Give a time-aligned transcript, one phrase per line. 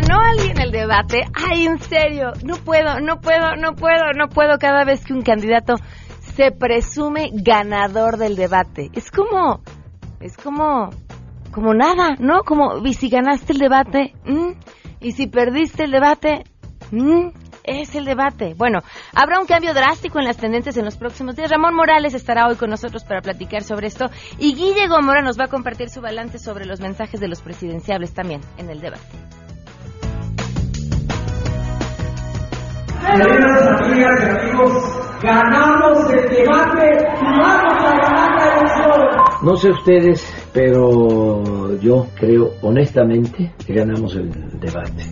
[0.00, 1.24] ganó alguien el debate.
[1.34, 5.22] Ay, en serio, no puedo, no puedo, no puedo, no puedo cada vez que un
[5.22, 5.74] candidato
[6.34, 8.90] se presume ganador del debate.
[8.94, 9.62] Es como,
[10.20, 10.90] es como,
[11.50, 12.42] como nada, ¿no?
[12.44, 14.52] Como, y si ganaste el debate, mm,
[15.00, 16.44] y si perdiste el debate,
[16.92, 17.28] mm,
[17.64, 18.54] es el debate.
[18.56, 18.80] Bueno,
[19.14, 21.50] habrá un cambio drástico en las tendencias en los próximos días.
[21.50, 24.06] Ramón Morales estará hoy con nosotros para platicar sobre esto
[24.38, 28.14] y Guille Gómora nos va a compartir su balance sobre los mensajes de los presidenciables
[28.14, 29.39] también en el debate.
[33.00, 34.72] Queridas amigas y amigos,
[35.22, 39.00] ganamos el debate y vamos a ganar la elección.
[39.42, 45.04] No sé ustedes, pero yo creo honestamente que ganamos el debate.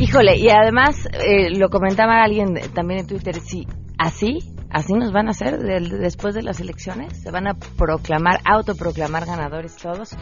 [0.00, 4.38] Híjole, y además eh, lo comentaba alguien también en Twitter, si así,
[4.70, 9.76] así nos van a hacer después de las elecciones, se van a proclamar, autoproclamar ganadores
[9.76, 10.16] todos.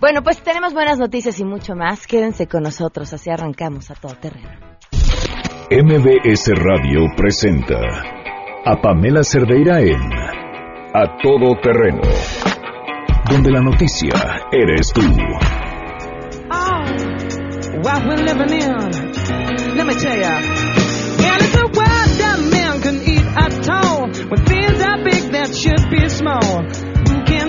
[0.00, 2.06] Bueno, pues tenemos buenas noticias y mucho más.
[2.06, 4.48] Quédense con nosotros, así arrancamos a todo terreno.
[5.70, 7.78] MBS Radio presenta
[8.64, 10.00] a Pamela Cerdeira en
[10.94, 12.00] A Todo Terreno,
[13.30, 14.14] donde la noticia
[14.50, 15.02] eres tú.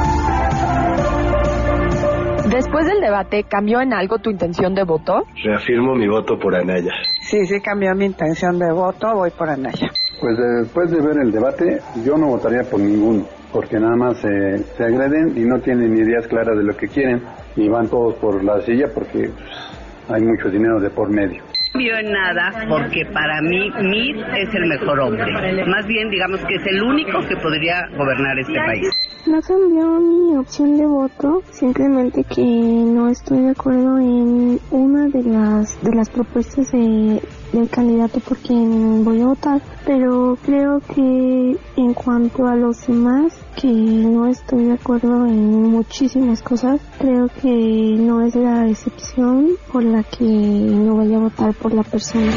[2.54, 5.25] Después del debate, ¿cambió en algo tu intención de voto?
[5.42, 6.92] Reafirmo mi voto por Anaya.
[7.22, 9.91] Sí, sí cambió mi intención de voto, voy por Anaya.
[10.20, 14.65] Pues después de ver el debate, yo no votaría por ninguno, porque nada más eh,
[14.76, 17.22] se agreden y no tienen ideas claras de lo que quieren
[17.56, 21.42] y van todos por la silla porque pues, hay mucho dinero de por medio
[21.75, 25.26] cambió en nada porque para mí Mid es el mejor hombre.
[25.66, 28.88] Más bien, digamos que es el único que podría gobernar este país.
[29.27, 35.23] No cambió mi opción de voto, simplemente que no estoy de acuerdo en una de
[35.23, 41.57] las de las propuestas de, del candidato por quien voy a votar, pero creo que
[41.77, 47.49] en cuanto a los demás, que no estoy de acuerdo en muchísimas cosas, creo que
[47.49, 52.31] no es la excepción por la que no voy a votar por la persona.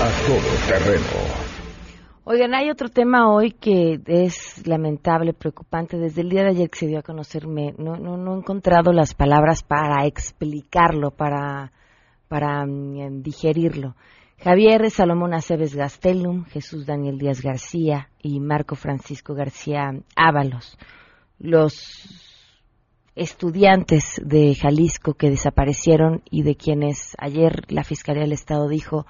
[0.00, 1.43] A todo terreno.
[2.26, 5.98] Oigan, hay otro tema hoy que es lamentable, preocupante.
[5.98, 8.94] Desde el día de ayer que se dio a conocerme, no, no, no he encontrado
[8.94, 11.70] las palabras para explicarlo, para,
[12.26, 13.94] para um, digerirlo.
[14.38, 20.78] Javier Salomón Aceves Gastelum, Jesús Daniel Díaz García y Marco Francisco García Ábalos,
[21.38, 22.32] los
[23.16, 29.04] estudiantes de Jalisco que desaparecieron y de quienes ayer la Fiscalía del Estado dijo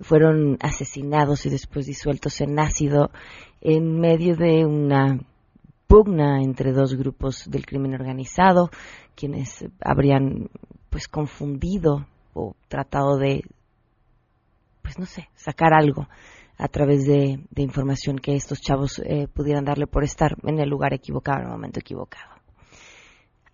[0.00, 3.10] fueron asesinados y después disueltos en ácido
[3.60, 5.20] en medio de una
[5.86, 8.70] pugna entre dos grupos del crimen organizado,
[9.14, 10.50] quienes habrían
[10.90, 13.42] pues confundido o tratado de
[14.82, 16.08] pues no sé, sacar algo
[16.56, 20.92] a través de, información que estos chavos eh, pudieran darle por estar en el lugar
[20.94, 22.34] equivocado, en el momento equivocado.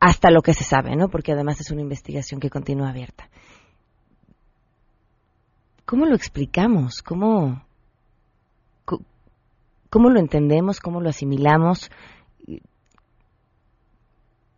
[0.00, 1.08] Hasta lo que se sabe, ¿no?
[1.08, 3.28] Porque además es una investigación que continúa abierta.
[5.84, 7.02] ¿Cómo lo explicamos?
[7.02, 7.62] ¿Cómo,
[9.90, 10.80] cómo lo entendemos?
[10.80, 11.90] ¿Cómo lo asimilamos?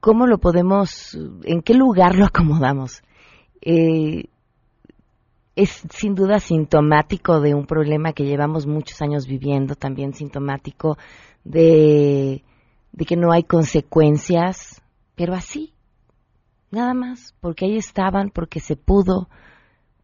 [0.00, 3.02] ¿Cómo lo podemos, en qué lugar lo acomodamos?
[3.60, 4.26] Eh,
[5.56, 10.96] es sin duda sintomático de un problema que llevamos muchos años viviendo, también sintomático
[11.42, 12.44] de,
[12.92, 14.80] de que no hay consecuencias,
[15.16, 15.72] pero así,
[16.70, 19.28] nada más, porque ahí estaban, porque se pudo,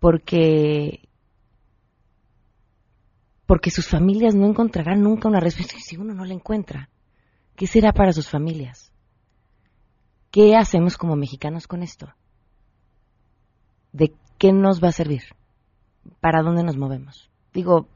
[0.00, 1.08] porque
[3.52, 6.88] porque sus familias no encontrarán nunca una respuesta si uno no la encuentra.
[7.54, 8.90] ¿Qué será para sus familias?
[10.30, 12.14] ¿Qué hacemos como mexicanos con esto?
[13.92, 15.24] ¿De qué nos va a servir?
[16.18, 17.30] ¿Para dónde nos movemos?
[17.52, 17.88] Digo,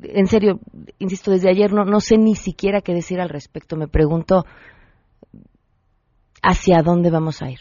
[0.00, 0.60] en serio,
[1.00, 3.74] insisto, desde ayer no, no sé ni siquiera qué decir al respecto.
[3.74, 4.44] Me pregunto
[6.44, 7.58] hacia dónde vamos a ir.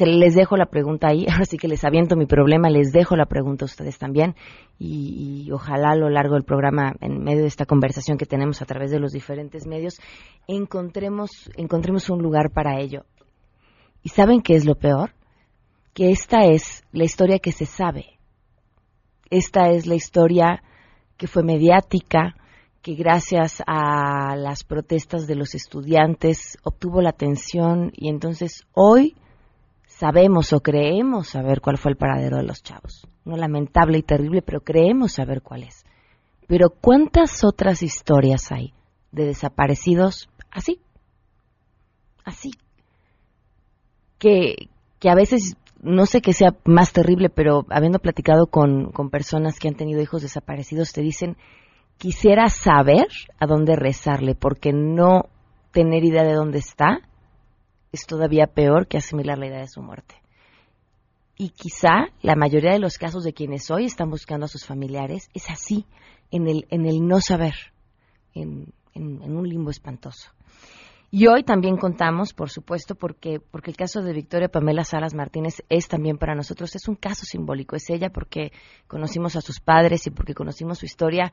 [0.00, 3.16] Se les dejo la pregunta ahí, ahora sí que les aviento mi problema, les dejo
[3.16, 4.34] la pregunta a ustedes también
[4.78, 8.64] y, ojalá a lo largo del programa, en medio de esta conversación que tenemos a
[8.64, 10.00] través de los diferentes medios,
[10.48, 13.04] encontremos, encontremos un lugar para ello.
[14.02, 15.12] ¿Y saben qué es lo peor?
[15.92, 18.18] Que esta es la historia que se sabe.
[19.28, 20.62] Esta es la historia
[21.18, 22.36] que fue mediática,
[22.80, 29.14] que gracias a las protestas de los estudiantes obtuvo la atención y entonces hoy
[30.00, 33.06] sabemos o creemos saber cuál fue el paradero de los chavos.
[33.26, 35.84] No lamentable y terrible, pero creemos saber cuál es.
[36.48, 38.72] Pero ¿cuántas otras historias hay
[39.12, 40.80] de desaparecidos así?
[42.24, 42.50] Así.
[44.18, 49.10] Que, que a veces, no sé qué sea más terrible, pero habiendo platicado con, con
[49.10, 51.36] personas que han tenido hijos desaparecidos, te dicen,
[51.98, 53.08] quisiera saber
[53.38, 55.26] a dónde rezarle, porque no
[55.72, 57.02] tener idea de dónde está
[57.92, 60.16] es todavía peor que asimilar la idea de su muerte.
[61.36, 65.30] Y quizá la mayoría de los casos de quienes hoy están buscando a sus familiares
[65.32, 65.86] es así,
[66.30, 67.54] en el, en el no saber,
[68.34, 70.30] en, en, un limbo espantoso.
[71.10, 75.62] Y hoy también contamos, por supuesto, porque, porque el caso de Victoria Pamela Salas Martínez
[75.68, 78.52] es también para nosotros, es un caso simbólico, es ella porque
[78.86, 81.32] conocimos a sus padres y porque conocimos su historia,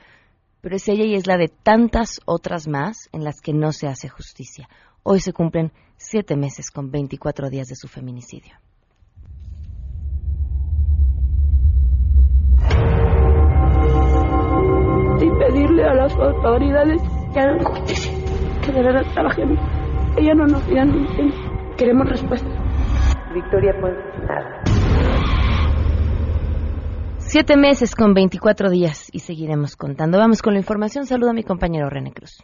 [0.61, 3.87] pero es ella y es la de tantas otras más en las que no se
[3.87, 4.67] hace justicia.
[5.09, 8.55] Hoy se cumplen siete meses con 24 días de su feminicidio.
[15.21, 17.01] Y pedirle a las autoridades
[17.31, 18.11] que hagan justicia,
[18.65, 19.57] que de verdad trabajen.
[20.17, 20.91] Ella no nos digan
[21.77, 22.49] Queremos respuesta.
[23.33, 24.61] Victoria Ponce, nada.
[27.19, 30.17] Siete meses con 24 días y seguiremos contando.
[30.17, 31.05] Vamos con la información.
[31.05, 32.43] Saludo a mi compañero René Cruz.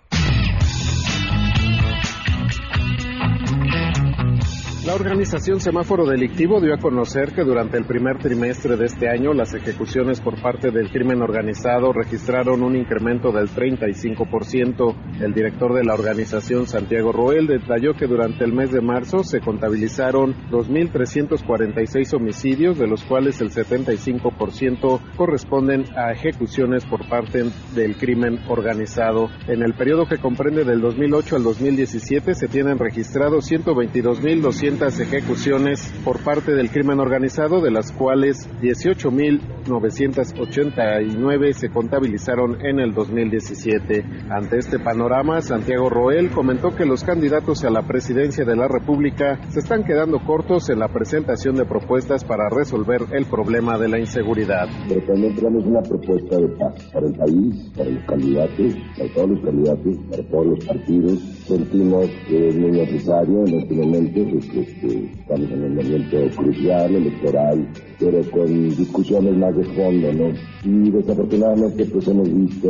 [4.86, 9.32] La organización Semáforo Delictivo dio a conocer que durante el primer trimestre de este año
[9.32, 15.22] las ejecuciones por parte del crimen organizado registraron un incremento del 35%.
[15.22, 19.40] El director de la organización, Santiago Roel, detalló que durante el mes de marzo se
[19.40, 28.38] contabilizaron 2.346 homicidios, de los cuales el 75% corresponden a ejecuciones por parte del crimen
[28.50, 29.30] organizado.
[29.48, 36.18] En el periodo que comprende del 2008 al 2017 se tienen registrados 122.200 ejecuciones por
[36.20, 44.04] parte del crimen organizado, de las cuales 18.989 se contabilizaron en el 2017.
[44.30, 49.40] Ante este panorama, Santiago Roel comentó que los candidatos a la presidencia de la República
[49.50, 54.00] se están quedando cortos en la presentación de propuestas para resolver el problema de la
[54.00, 54.68] inseguridad.
[54.88, 59.96] Tenemos una propuesta de paz para el país, para los candidatos, para todos los candidatos,
[60.10, 61.20] para todos los partidos.
[61.48, 67.68] Sentimos que es muy necesario en este momento que estamos en un momento crucial, electoral,
[68.00, 70.34] pero con discusiones más de fondo, ¿no?
[70.64, 72.70] Y desafortunadamente pues hemos visto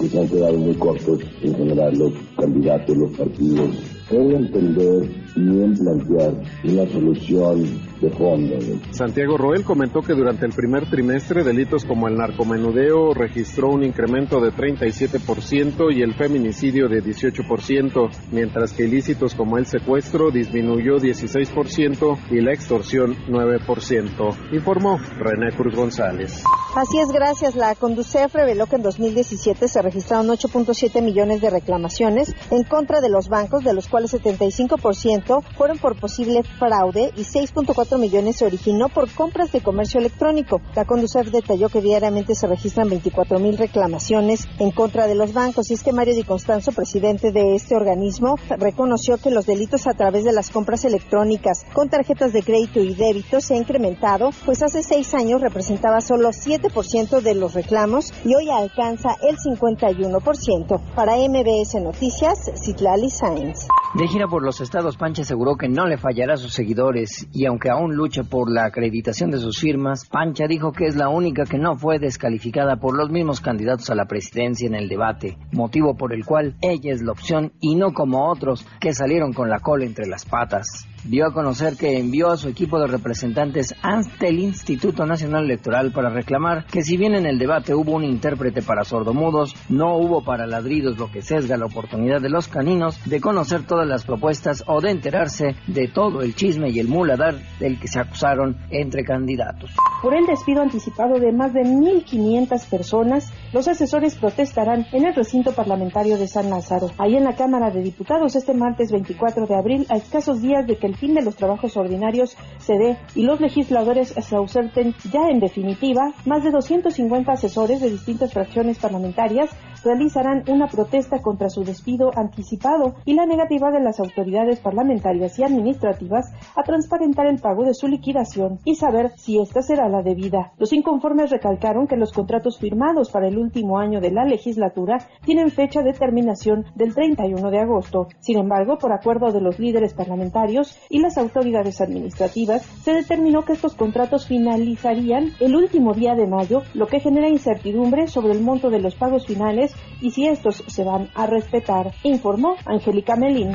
[0.00, 3.70] que se han quedado muy cortos en general los candidatos, los partidos.
[4.08, 6.34] Puedo entender bien plantear
[6.64, 7.62] una solución
[8.00, 8.56] de fondo.
[8.90, 14.40] Santiago Roel comentó que durante el primer trimestre delitos como el narcomenudeo registró un incremento
[14.40, 22.18] de 37% y el feminicidio de 18%, mientras que ilícitos como el secuestro disminuyó 16%
[22.30, 26.42] y la extorsión 9%, informó René Cruz González.
[26.74, 27.56] Así es, gracias.
[27.56, 33.08] La Conducef reveló que en 2017 se registraron 8.7 millones de reclamaciones en contra de
[33.08, 35.19] los bancos, de los cuales 75%
[35.56, 40.60] fueron por posible fraude y 6.4 millones se originó por compras de comercio electrónico.
[40.74, 45.70] La Conducef detalló que diariamente se registran 24 mil reclamaciones en contra de los bancos.
[45.70, 49.94] Y es que Mario Di Constanzo, presidente de este organismo, reconoció que los delitos a
[49.94, 54.62] través de las compras electrónicas con tarjetas de crédito y débito se ha incrementado, pues
[54.62, 60.80] hace seis años representaba solo 7% de los reclamos y hoy alcanza el 51%.
[60.94, 63.66] Para MBS Noticias, Citlali Sainz.
[63.94, 67.44] De gira por los estados, Pancha aseguró que no le fallará a sus seguidores y
[67.44, 71.46] aunque aún lucha por la acreditación de sus firmas, Pancha dijo que es la única
[71.46, 75.96] que no fue descalificada por los mismos candidatos a la presidencia en el debate, motivo
[75.96, 79.58] por el cual ella es la opción y no como otros que salieron con la
[79.58, 84.28] cola entre las patas dio a conocer que envió a su equipo de representantes ante
[84.28, 88.62] el Instituto Nacional Electoral para reclamar que si bien en el debate hubo un intérprete
[88.62, 93.20] para sordomudos, no hubo para ladridos lo que sesga la oportunidad de los caninos de
[93.20, 97.78] conocer todas las propuestas o de enterarse de todo el chisme y el muladar del
[97.78, 99.70] que se acusaron entre candidatos.
[100.02, 105.52] Por el despido anticipado de más de 1.500 personas, los asesores protestarán en el recinto
[105.52, 106.90] parlamentario de San Lázaro.
[106.98, 110.76] Ahí en la Cámara de Diputados este martes 24 de abril, a escasos días de
[110.76, 115.28] que el fin de los trabajos ordinarios se dé y los legisladores se ausenten ya
[115.28, 119.50] en definitiva, más de 250 asesores de distintas fracciones parlamentarias
[119.84, 125.44] realizarán una protesta contra su despido anticipado y la negativa de las autoridades parlamentarias y
[125.44, 130.52] administrativas a transparentar el pago de su liquidación y saber si esta será la debida.
[130.58, 135.50] Los inconformes recalcaron que los contratos firmados para el último año de la legislatura tienen
[135.50, 138.08] fecha de terminación del 31 de agosto.
[138.20, 143.52] Sin embargo, por acuerdo de los líderes parlamentarios y las autoridades administrativas, se determinó que
[143.52, 148.70] estos contratos finalizarían el último día de mayo, lo que genera incertidumbre sobre el monto
[148.70, 153.52] de los pagos finales y si estos se van a respetar, informó Angélica Melín.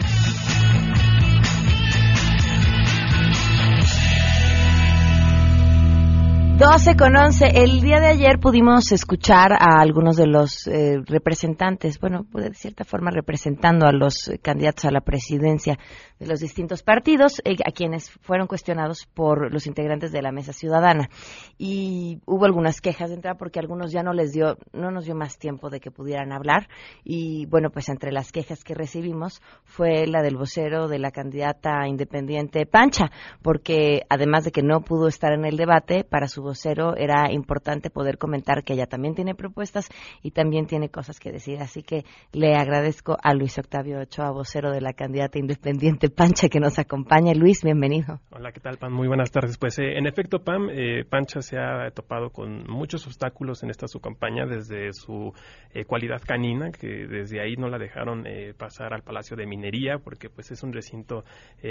[6.58, 7.48] 12 con 11.
[7.54, 12.86] El día de ayer pudimos escuchar a algunos de los eh, representantes, bueno, de cierta
[12.86, 15.78] forma representando a los candidatos a la presidencia
[16.18, 20.54] de los distintos partidos, eh, a quienes fueron cuestionados por los integrantes de la mesa
[20.54, 21.10] ciudadana.
[21.58, 25.14] Y hubo algunas quejas de entrada porque algunos ya no les dio, no nos dio
[25.16, 26.70] más tiempo de que pudieran hablar.
[27.04, 31.86] Y bueno, pues entre las quejas que recibimos fue la del vocero de la candidata
[31.86, 36.96] independiente Pancha, porque además de que no pudo estar en el debate, para su vocero
[36.96, 39.90] era importante poder comentar que ella también tiene propuestas
[40.24, 41.60] y también tiene cosas que decir.
[41.60, 46.60] Así que le agradezco a Luis Octavio Ochoa, vocero de la candidata independiente Pancha, que
[46.60, 47.34] nos acompaña.
[47.34, 48.22] Luis, bienvenido.
[48.32, 48.94] Hola, ¿qué tal, Pam?
[48.94, 49.58] Muy buenas tardes.
[49.58, 53.88] Pues eh, en efecto, Pam, eh, Pancha se ha topado con muchos obstáculos en esta
[53.88, 55.34] su campaña, desde su
[55.74, 58.26] eh, cualidad canina, que desde ahí no la dejaron
[58.58, 61.24] pasar al Palacio de Minería, porque pues es un recinto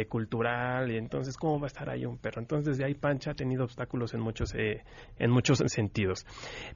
[0.09, 2.40] cultural, y entonces, ¿cómo va a estar ahí un perro?
[2.40, 4.54] Entonces, desde ahí Pancha ha tenido obstáculos en muchos
[5.18, 6.26] en muchos sentidos.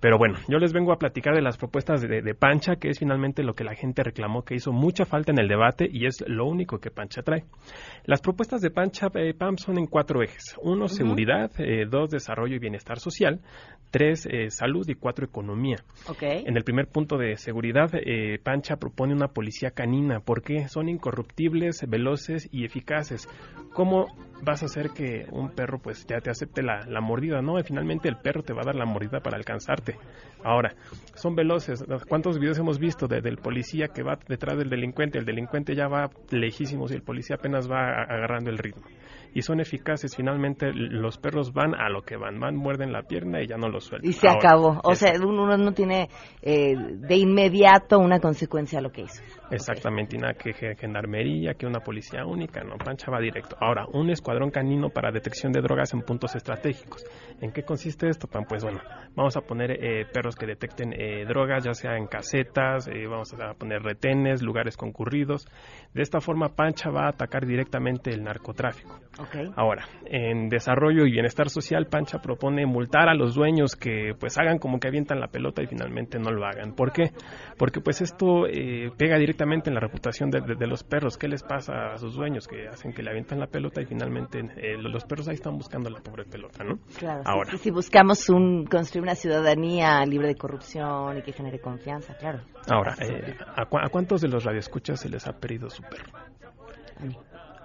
[0.01, 3.43] Pero bueno, yo les vengo a platicar de las propuestas de, Pancha, que es finalmente
[3.43, 6.47] lo que la gente reclamó que hizo mucha falta en el debate y es lo
[6.47, 7.45] único que Pancha trae.
[8.05, 10.57] Las propuestas de Pancha eh, PAM son en cuatro ejes.
[10.63, 11.51] Uno, seguridad.
[11.59, 13.41] Eh, dos, desarrollo y bienestar social.
[13.91, 14.87] Tres, eh, salud.
[14.89, 15.77] Y cuatro, economía.
[16.21, 17.91] En el primer punto de seguridad,
[18.43, 20.21] Pancha propone una policía canina.
[20.21, 23.29] porque Son incorruptibles, veloces y eficaces.
[23.73, 24.07] ¿Cómo
[24.43, 27.43] vas a hacer que un perro pues ya te acepte la, la mordida?
[27.43, 29.97] No, finalmente el perro te va a dar la mordida para alcanzarte.
[30.43, 30.75] Ahora,
[31.15, 31.85] son veloces.
[32.09, 35.19] ¿Cuántos videos hemos visto de, del policía que va detrás del delincuente?
[35.19, 38.83] El delincuente ya va lejísimos y el policía apenas va agarrando el ritmo
[39.39, 40.17] y son eficaces.
[40.17, 43.69] Finalmente los perros van a lo que van, van, muerden la pierna y ya no
[43.69, 44.11] lo sueltan.
[44.11, 44.81] Y se acabó.
[44.83, 46.09] O sea, uno no tiene
[46.43, 49.23] eh, de inmediato una consecuencia a lo que hizo.
[49.53, 53.57] Exactamente, y nada que gendarmería, que una policía única, no, Pancha va directo.
[53.61, 57.05] Ahora, un escuadrón canino para detección de drogas en puntos estratégicos.
[57.41, 58.45] ¿En qué consiste esto, Pan?
[58.47, 58.81] Pues bueno,
[59.15, 63.55] vamos a poner eh, perros que detecten eh, drogas, ya sea en casetas, vamos a
[63.55, 65.47] poner retenes, lugares concurridos.
[65.95, 68.99] De esta forma, Pancha va a atacar directamente el narcotráfico.
[69.57, 74.59] Ahora, en desarrollo y bienestar social, Pancha propone multar a los dueños que pues hagan
[74.59, 76.75] como que avientan la pelota y finalmente no lo hagan.
[76.75, 77.13] ¿Por qué?
[77.57, 81.17] Porque pues esto eh, pega directamente en la reputación de, los perros.
[81.17, 84.41] ¿Qué les pasa a sus dueños que hacen que le avientan la pelota y finalmente
[84.41, 86.79] eh, los perros ahí están buscando la pobre pelota, ¿no?
[86.99, 87.23] Claro.
[87.25, 92.41] Ahora, si, buscamos un, construir una ciudadanía libre de corrupción y que genere confianza, claro.
[92.69, 96.13] Ahora, eh, ¿a, ¿a, cuántos de los radioescuchas se les ha pedido su perro?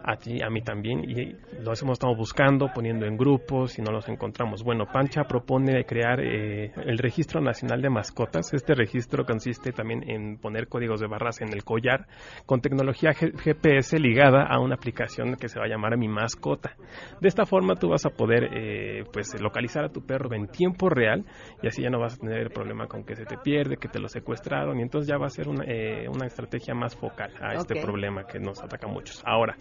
[0.04, 3.92] A ti, a mí también, y los hemos estado buscando, poniendo en grupos y no
[3.92, 4.64] los encontramos.
[4.64, 8.54] Bueno, Pancha propone crear eh, el Registro Nacional de Mascotas.
[8.54, 12.06] Este registro consiste también en poner códigos de barras en el collar
[12.46, 16.76] con tecnología GPS ligada a una aplicación que se va a llamar Mi Mascota.
[17.22, 20.90] De esta forma tú vas a poder eh, pues localizar a tu perro en tiempo
[20.90, 21.26] real
[21.62, 23.88] y así ya no vas a tener el problema con que se te pierde, que
[23.88, 27.32] te lo secuestraron y entonces ya va a ser una, eh, una estrategia más focal
[27.42, 29.24] a este problema que nos ataca a muchos.
[29.26, 29.58] Ahora,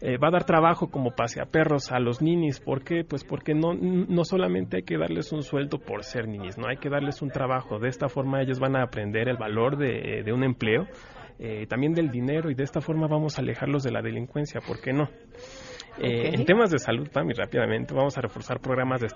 [0.00, 2.60] eh, va a dar trabajo como pase a los ninis.
[2.60, 3.04] ¿Por qué?
[3.04, 6.76] Pues porque no, no solamente hay que darles un sueldo por ser ninis, no hay
[6.76, 7.78] que darles un trabajo.
[7.78, 10.86] De esta forma ellos van a aprender el valor de, de un empleo
[11.38, 14.80] eh, también del dinero y de esta forma vamos a alejarlos de la delincuencia, ¿por
[14.80, 15.10] qué no?
[15.98, 19.06] Eh, en temas de salud, Pam, y rápidamente, vamos a reforzar programas de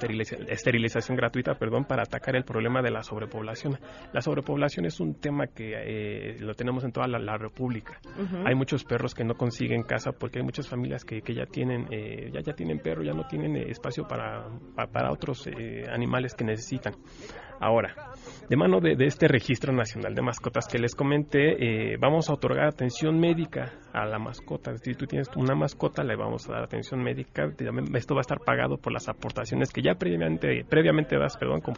[0.48, 3.78] esterilización gratuita perdón, para atacar el problema de la sobrepoblación.
[4.12, 7.98] La sobrepoblación es un tema que eh, lo tenemos en toda la, República.
[8.44, 11.86] Hay muchos perros que no consiguen casa porque hay muchas familias que, que ya tienen
[11.90, 15.48] eh, ya, ya tienen perro, ya no tienen espacio para, para, otros
[15.90, 16.94] animales que necesitan.
[17.60, 17.94] Ahora,
[18.48, 23.18] de mano de, este registro nacional de mascotas que les comenté, vamos a otorgar atención
[23.18, 24.76] médica a la mascota.
[24.78, 27.44] Si tú tienes una mascota, le vamos a dar atención médica.
[27.94, 31.76] Esto va a estar pagado por las aportaciones que ya previamente, previamente das, perdón, como,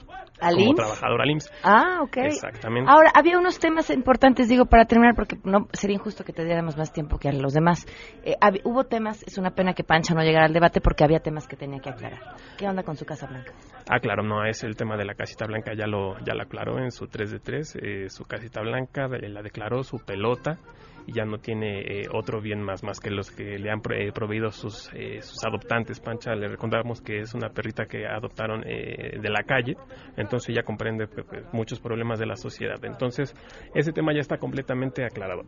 [0.74, 1.52] trabajador al IMSS.
[1.62, 2.16] Ah, ok.
[2.18, 2.90] Exactamente.
[2.90, 6.76] Ahora, había unos temas importantes, digo, para terminar, porque no sería injusto que te diéramos
[6.76, 7.86] más tiempo que a los demás.
[8.24, 11.46] Eh, hubo temas, es una pena que Pancha no llegara al debate porque había temas
[11.46, 12.20] que tenía que aclarar.
[12.56, 13.52] ¿Qué onda con su Casa Blanca?
[13.90, 16.78] Ah, claro, no, es el tema de la casita blanca, ya lo, ya lo aclaró
[16.78, 20.58] en su 3 de 3, eh, su casita blanca, la declaró, su pelota
[21.06, 24.12] y ya no tiene eh, otro bien más más que los que le han eh,
[24.12, 26.00] proveído sus, eh, sus adoptantes.
[26.00, 29.76] Pancha, le recordamos que es una perrita que adoptaron de la calle,
[30.16, 32.82] entonces ya comprende pues, muchos problemas de la sociedad.
[32.84, 33.34] Entonces,
[33.74, 35.42] ese tema ya está completamente aclarado.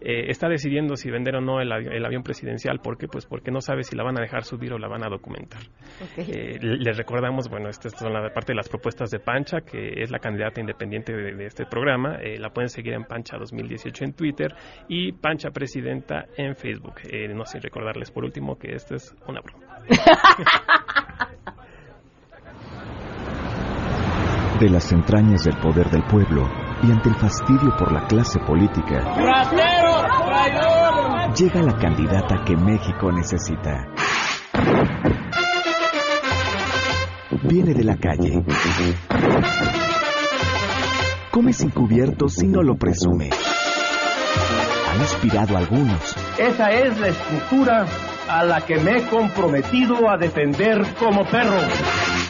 [0.00, 2.80] está decidiendo si vender o no el, avión presidencial.
[2.80, 3.06] ¿Por qué?
[3.08, 5.62] Pues porque no sabe si la van a dejar subir o la van a documentar.
[6.16, 10.18] les recordamos, bueno, esta es la parte de las propuestas de Pancha, que es la
[10.18, 12.18] candidata independiente de, de este programa.
[12.38, 14.54] la pueden seguir en Pancha 2018 en Twitter
[14.88, 16.94] y Pancha Presidenta en Facebook.
[17.04, 19.78] Eh, no sé recordarles por último que esta es una broma.
[24.60, 26.48] De las entrañas del poder del pueblo
[26.84, 29.00] y ante el fastidio por la clase política,
[31.36, 33.88] llega la candidata que México necesita.
[37.42, 38.44] Viene de la calle.
[41.32, 43.30] Come sin cubiertos si no lo presume
[44.92, 46.16] ha inspirado a algunos.
[46.38, 47.86] Esa es la estructura
[48.28, 51.60] a la que me he comprometido a defender como perro.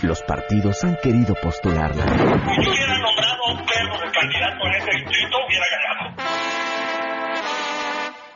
[0.03, 2.05] Los partidos han querido postularla.
[2.05, 6.17] Si hubiera nombrado a un perro de candidato en este distrito, hubiera ganado.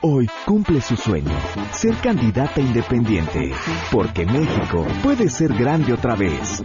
[0.02, 1.36] Hoy cumple su sueño,
[1.72, 3.52] ser candidata independiente,
[3.90, 6.62] porque México puede ser grande otra vez.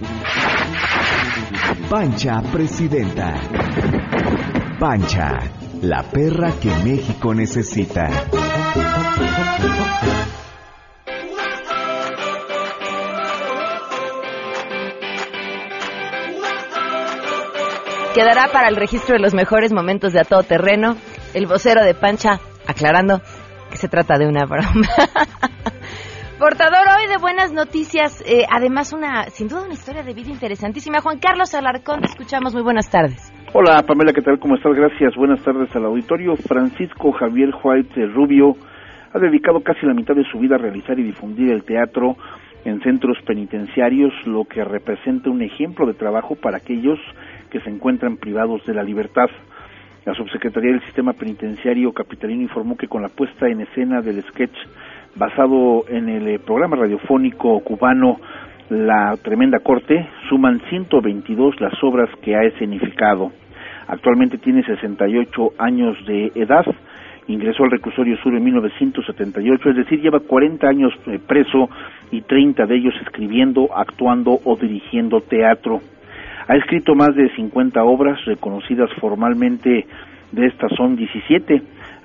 [1.90, 3.34] Pancha Presidenta.
[4.80, 5.40] Pancha,
[5.82, 8.08] la perra que México necesita.
[18.14, 20.98] Quedará para el registro de los mejores momentos de a todo terreno
[21.34, 23.22] el vocero de Pancha aclarando
[23.72, 24.70] que se trata de una broma.
[26.38, 31.02] Portador hoy de buenas noticias, eh, además una, sin duda una historia de vida interesantísima.
[31.02, 33.31] Juan Carlos Alarcón, te escuchamos, muy buenas tardes.
[33.54, 34.40] Hola Pamela, ¿qué tal?
[34.40, 34.74] ¿Cómo estás?
[34.74, 35.14] Gracias.
[35.18, 36.38] Buenas tardes al auditorio.
[36.38, 38.56] Francisco Javier White Rubio
[39.12, 42.16] ha dedicado casi la mitad de su vida a realizar y difundir el teatro
[42.64, 46.98] en centros penitenciarios, lo que representa un ejemplo de trabajo para aquellos
[47.50, 49.28] que se encuentran privados de la libertad.
[50.06, 54.56] La Subsecretaría del Sistema Penitenciario Capitalino informó que con la puesta en escena del sketch
[55.16, 58.18] basado en el programa radiofónico cubano
[58.72, 63.30] La Tremenda Corte, suman 122 las obras que ha escenificado.
[63.86, 66.64] Actualmente tiene 68 años de edad.
[67.28, 71.70] Ingresó al reclusorio sur en 1978, es decir, lleva 40 años eh, preso
[72.12, 75.82] y 30 de ellos escribiendo, actuando o dirigiendo teatro.
[76.48, 79.86] Ha escrito más de 50 obras reconocidas formalmente,
[80.32, 81.62] de estas son 17.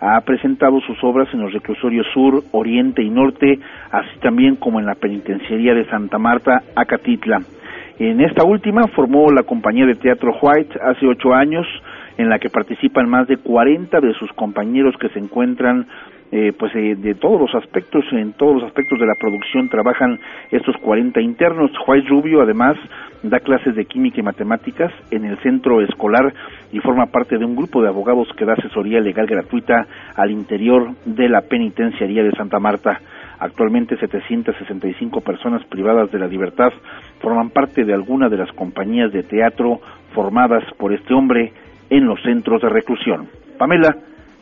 [0.08, 3.58] Ha presentado sus obras en los reclusorios sur, oriente y norte,
[3.90, 7.42] así también como en la penitenciaría de Santa Marta, Acatitla.
[7.98, 11.66] En esta última formó la compañía de teatro White hace ocho años,
[12.18, 15.88] en la que participan más de 40 de sus compañeros que se encuentran
[16.32, 20.18] eh, pues eh, de todos los aspectos, en todos los aspectos de la producción trabajan
[20.50, 21.70] estos 40 internos.
[21.86, 22.76] White Rubio además
[23.22, 26.32] da clases de química y matemáticas en el centro escolar
[26.72, 29.86] y forma parte de un grupo de abogados que da asesoría legal gratuita
[30.16, 33.00] al interior de la penitenciaría de Santa Marta.
[33.38, 36.72] Actualmente 765 personas privadas de la libertad
[37.20, 39.80] forman parte de alguna de las compañías de teatro
[40.12, 41.52] formadas por este hombre
[41.90, 43.28] en los centros de reclusión.
[43.58, 43.96] Pamela,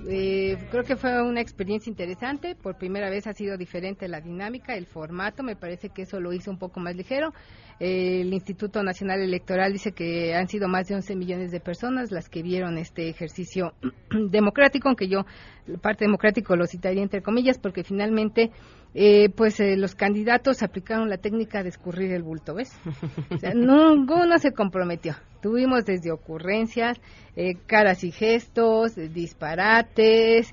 [0.09, 2.55] Eh, creo que fue una experiencia interesante.
[2.55, 5.43] Por primera vez ha sido diferente la dinámica, el formato.
[5.43, 7.33] Me parece que eso lo hizo un poco más ligero.
[7.81, 12.29] El Instituto Nacional Electoral dice que han sido más de 11 millones de personas las
[12.29, 13.73] que vieron este ejercicio
[14.31, 15.25] democrático, aunque yo
[15.81, 18.51] parte democrático lo citaría entre comillas, porque finalmente
[18.95, 22.73] eh, pues eh, los candidatos aplicaron la técnica de escurrir el bulto, ¿ves?
[23.31, 25.15] O sea, ninguno se comprometió.
[25.41, 27.01] Tuvimos desde ocurrencias,
[27.35, 30.53] eh, caras y gestos, disparates,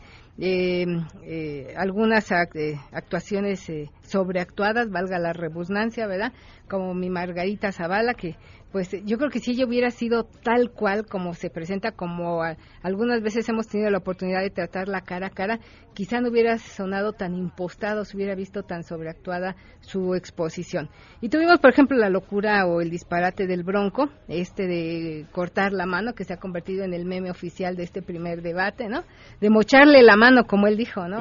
[1.75, 3.69] algunas actuaciones
[4.03, 6.31] sobreactuadas, valga la rebusnancia, ¿verdad?
[6.69, 8.37] Como mi Margarita Zavala, que
[8.71, 12.41] pues yo creo que si ella hubiera sido tal cual como se presenta, como
[12.83, 15.59] algunas veces hemos tenido la oportunidad de tratarla cara a cara,
[15.93, 20.89] quizá no hubiera sonado tan impostado, se hubiera visto tan sobreactuada su exposición.
[21.19, 25.87] Y tuvimos, por ejemplo, la locura o el disparate del Bronco, este de cortar la
[25.87, 29.03] mano, que se ha convertido en el meme oficial de este primer debate, ¿no?
[29.41, 31.19] De mocharle la mano, como él dijo, ¿no?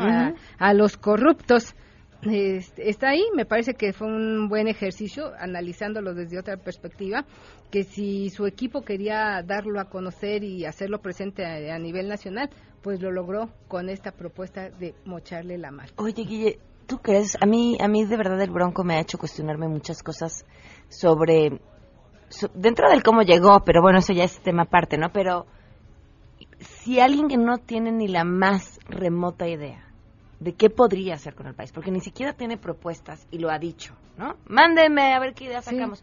[0.58, 1.74] a los corruptos
[2.22, 7.24] está ahí, me parece que fue un buen ejercicio analizándolo desde otra perspectiva,
[7.70, 12.50] que si su equipo quería darlo a conocer y hacerlo presente a, nivel nacional,
[12.82, 15.90] pues lo logró con esta propuesta de mocharle la mano.
[15.96, 17.36] Oye, Guille, ¿tú crees?
[17.40, 20.44] A mí, a mí de verdad el Bronco me ha hecho cuestionarme muchas cosas
[20.88, 21.60] sobre,
[22.54, 25.10] dentro del cómo llegó, pero bueno, eso ya es tema aparte, ¿no?
[25.12, 25.46] Pero
[26.58, 29.87] si alguien que no tiene ni la más remota idea
[30.40, 33.58] de qué podría hacer con el país, porque ni siquiera tiene propuestas y lo ha
[33.58, 34.36] dicho, ¿no?
[34.46, 36.02] Mándenme a ver qué ideas sacamos.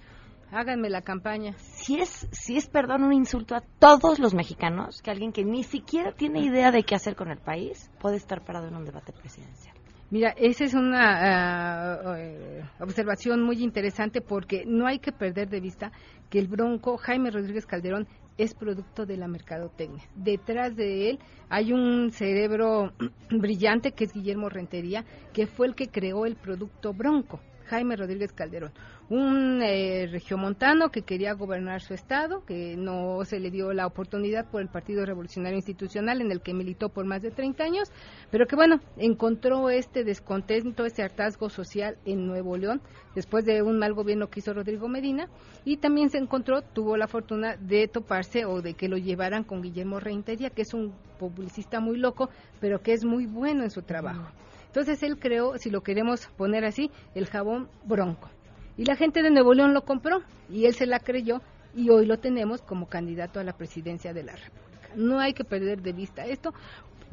[0.51, 1.53] Háganme la campaña.
[1.57, 5.63] Si es, si es, perdón, un insulto a todos los mexicanos que alguien que ni
[5.63, 9.11] siquiera tiene idea de qué hacer con el país puede estar parado en un debate
[9.11, 9.74] presidencial.
[10.15, 15.91] Mira, esa es una uh, observación muy interesante porque no hay que perder de vista
[16.29, 20.05] que el bronco Jaime Rodríguez Calderón es producto de la mercadotecnia.
[20.15, 22.93] Detrás de él hay un cerebro
[23.29, 28.31] brillante que es Guillermo Rentería, que fue el que creó el producto Bronco, Jaime Rodríguez
[28.31, 28.71] Calderón
[29.09, 34.49] un eh, regiomontano que quería gobernar su estado, que no se le dio la oportunidad
[34.49, 37.91] por el Partido Revolucionario Institucional en el que militó por más de 30 años,
[38.31, 42.81] pero que bueno, encontró este descontento, este hartazgo social en Nuevo León
[43.13, 45.29] después de un mal gobierno que hizo Rodrigo Medina
[45.65, 49.61] y también se encontró, tuvo la fortuna de toparse o de que lo llevaran con
[49.61, 53.83] Guillermo Reintería, que es un publicista muy loco, pero que es muy bueno en su
[53.83, 54.27] trabajo.
[54.67, 58.29] Entonces él creó, si lo queremos poner así, el jabón bronco
[58.77, 61.41] y la gente de Nuevo León lo compró y él se la creyó
[61.75, 64.89] y hoy lo tenemos como candidato a la presidencia de la República.
[64.95, 66.53] No hay que perder de vista esto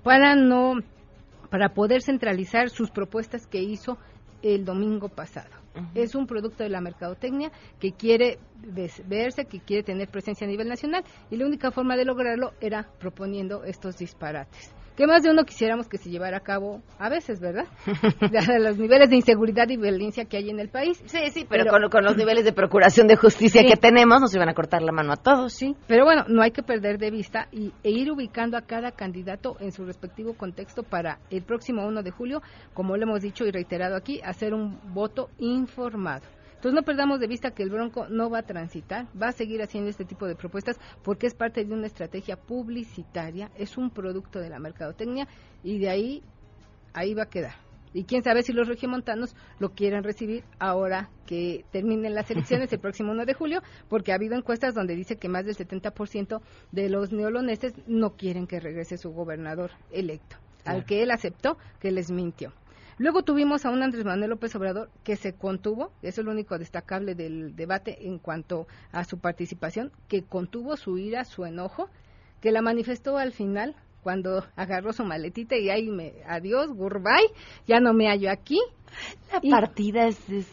[0.03, 0.75] para no
[1.51, 3.99] para poder centralizar sus propuestas que hizo
[4.43, 5.51] el domingo pasado.
[5.95, 8.39] Es un producto de la mercadotecnia que quiere
[9.07, 12.89] verse, que quiere tener presencia a nivel nacional y la única forma de lograrlo era
[12.99, 17.41] proponiendo estos disparates que más de uno quisiéramos que se llevara a cabo a veces,
[17.41, 17.67] ¿verdad?
[18.31, 21.03] de los niveles de inseguridad y violencia que hay en el país.
[21.07, 24.55] Sí, sí, pero, con, los niveles de procuración de justicia que tenemos nos iban a
[24.55, 25.53] cortar la mano a todos.
[25.53, 28.93] Sí, pero bueno, no hay que perder de vista y, e ir ubicando a cada
[28.93, 32.43] candidato en su respectivo contexto para el próximo 1 de julio,
[32.75, 36.25] como lo hemos dicho y reiterado aquí, hacer un voto informado.
[36.63, 39.61] Entonces no perdamos de vista que el Bronco no va a transitar, va a seguir
[39.63, 44.39] haciendo este tipo de propuestas porque es parte de una estrategia publicitaria, es un producto
[44.39, 45.27] de la mercadotecnia
[45.65, 46.23] y de ahí
[46.95, 47.55] ahí va a quedar.
[47.93, 52.79] Y quién sabe si los regiomontanos lo quieren recibir ahora que terminen las elecciones el
[52.81, 56.89] próximo 1 de julio, porque ha habido encuestas donde dice que más del 70% de
[56.89, 62.13] los neoloneses no quieren que regrese su gobernador electo, al que él aceptó que les
[62.13, 62.53] mintió.
[63.03, 66.57] Luego tuvimos a un Andrés Manuel López Obrador que se contuvo, eso es lo único
[66.57, 71.89] destacable del debate en cuanto a su participación, que contuvo su ira, su enojo,
[72.41, 77.33] que la manifestó al final cuando agarró su maletita y ahí me, adiós, goodbye,
[77.67, 78.61] ya no me hallo aquí.
[79.33, 80.47] La partida es, es,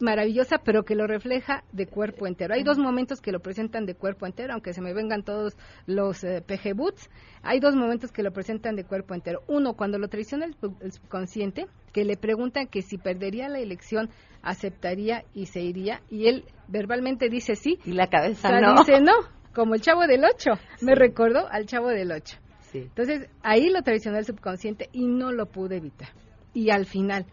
[0.00, 2.54] maravillosa, pero que lo refleja de cuerpo entero.
[2.54, 6.24] Hay dos momentos que lo presentan de cuerpo entero, aunque se me vengan todos los
[6.24, 7.10] eh, PG Boots.
[7.42, 9.42] Hay dos momentos que lo presentan de cuerpo entero.
[9.46, 10.54] Uno, cuando lo traiciona el,
[10.92, 14.10] subconsciente, que le preguntan que si perdería la elección,
[14.42, 17.78] aceptaría y se iría, y él verbalmente dice sí.
[17.84, 18.74] Y la cabeza no.
[18.78, 19.12] dice no,
[19.54, 20.52] como el chavo del ocho.
[20.80, 22.38] Me recordó al chavo del ocho.
[22.72, 26.08] Entonces, ahí lo traicionó el subconsciente y no lo pude evitar.
[26.52, 27.24] Y al final,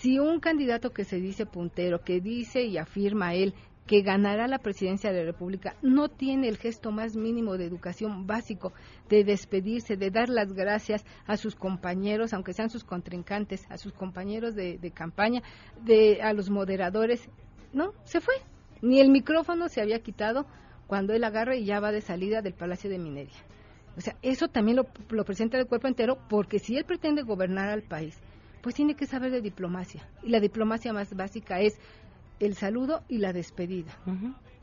[0.00, 3.54] si un candidato que se dice puntero, que dice y afirma él
[3.86, 8.26] que ganará la presidencia de la República, no tiene el gesto más mínimo de educación
[8.26, 8.72] básico,
[9.08, 13.92] de despedirse, de dar las gracias a sus compañeros, aunque sean sus contrincantes, a sus
[13.94, 15.42] compañeros de, de campaña,
[15.84, 17.28] de, a los moderadores,
[17.72, 18.34] no, se fue.
[18.82, 20.46] Ni el micrófono se había quitado
[20.86, 23.42] cuando él agarra y ya va de salida del Palacio de Minería.
[23.96, 27.68] O sea, eso también lo, lo presenta el cuerpo entero porque si él pretende gobernar
[27.68, 28.20] al país,
[28.62, 30.06] pues tiene que saber de diplomacia.
[30.22, 31.78] Y la diplomacia más básica es
[32.40, 33.92] el saludo y la despedida.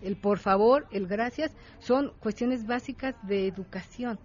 [0.01, 4.19] El por favor, el gracias, son cuestiones básicas de educación.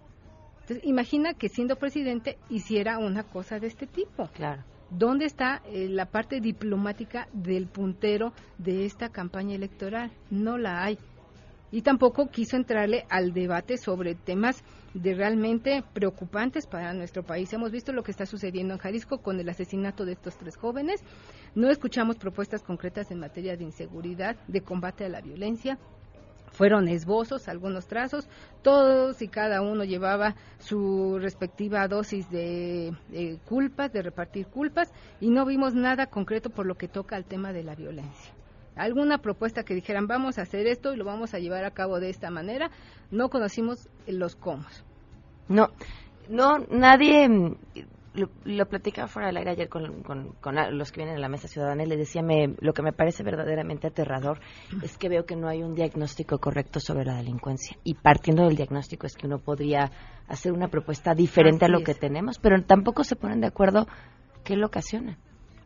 [0.61, 4.27] Entonces, imagina que siendo presidente hiciera una cosa de este tipo.
[4.33, 4.63] Claro.
[4.91, 10.11] ¿Dónde está eh, la parte diplomática del puntero de esta campaña electoral?
[10.29, 10.97] No la hay
[11.71, 17.51] y tampoco quiso entrarle al debate sobre temas de realmente preocupantes para nuestro país.
[17.53, 21.01] Hemos visto lo que está sucediendo en Jalisco con el asesinato de estos tres jóvenes.
[21.55, 25.77] No escuchamos propuestas concretas en materia de inseguridad, de combate a la violencia.
[26.51, 28.27] Fueron esbozos, algunos trazos,
[28.61, 32.93] todos y cada uno llevaba su respectiva dosis de
[33.45, 37.53] culpas, de repartir culpas, y no vimos nada concreto por lo que toca al tema
[37.53, 38.33] de la violencia
[38.81, 41.99] alguna propuesta que dijeran vamos a hacer esto y lo vamos a llevar a cabo
[41.99, 42.71] de esta manera,
[43.11, 44.65] no conocimos los cómo.
[45.47, 45.69] No,
[46.29, 47.55] no, nadie mm,
[48.13, 50.35] lo, lo platicaba fuera del aire ayer con, con,
[50.71, 53.23] los que vienen a la mesa ciudadana y le decía, me, lo que me parece
[53.23, 54.39] verdaderamente aterrador
[54.81, 57.77] es que veo que no hay un diagnóstico correcto sobre la delincuencia.
[57.83, 59.91] Y partiendo del diagnóstico es que uno podría
[60.27, 63.87] hacer una propuesta diferente a lo que tenemos, pero tampoco se ponen de acuerdo
[64.43, 65.17] qué lo ocasiona.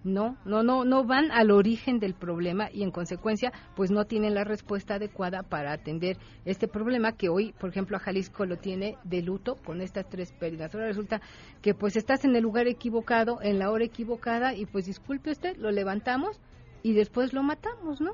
[0.05, 4.35] No, no, no, no van al origen del problema y en consecuencia, pues no tienen
[4.35, 8.99] la respuesta adecuada para atender este problema que hoy, por ejemplo, a Jalisco lo tiene
[9.03, 10.75] de luto con estas tres pérdidas.
[10.75, 11.21] Ahora resulta
[11.63, 15.57] que pues estás en el lugar equivocado, en la hora equivocada y pues disculpe usted,
[15.57, 16.39] lo levantamos
[16.83, 18.13] y después lo matamos, ¿no?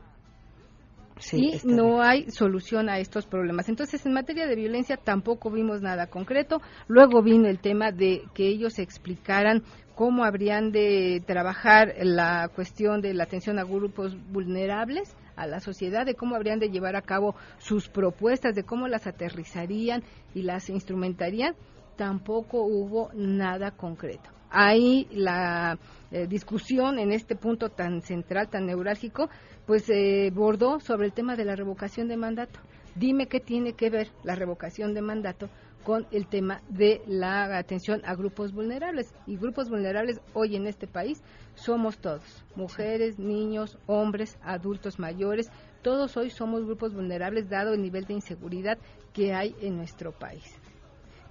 [1.21, 3.69] Sí, y no hay solución a estos problemas.
[3.69, 6.61] Entonces, en materia de violencia tampoco vimos nada concreto.
[6.87, 9.63] Luego vino el tema de que ellos explicaran
[9.95, 16.05] cómo habrían de trabajar la cuestión de la atención a grupos vulnerables a la sociedad,
[16.05, 20.03] de cómo habrían de llevar a cabo sus propuestas, de cómo las aterrizarían
[20.33, 21.55] y las instrumentarían,
[21.97, 24.29] tampoco hubo nada concreto.
[24.49, 25.79] Ahí la
[26.11, 29.29] eh, discusión en este punto tan central, tan neurálgico,
[29.65, 32.59] pues eh, bordó sobre el tema de la revocación de mandato.
[32.95, 35.49] Dime qué tiene que ver la revocación de mandato
[35.83, 39.13] con el tema de la atención a grupos vulnerables.
[39.25, 41.21] Y grupos vulnerables hoy en este país
[41.55, 45.49] somos todos, mujeres, niños, hombres, adultos mayores,
[45.81, 48.77] todos hoy somos grupos vulnerables dado el nivel de inseguridad
[49.13, 50.60] que hay en nuestro país.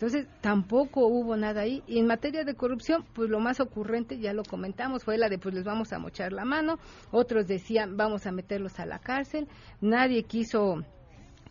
[0.00, 1.82] Entonces, tampoco hubo nada ahí.
[1.86, 5.38] Y en materia de corrupción, pues lo más ocurrente, ya lo comentamos, fue la de
[5.38, 6.78] pues les vamos a mochar la mano.
[7.10, 9.46] Otros decían, vamos a meterlos a la cárcel.
[9.82, 10.82] Nadie quiso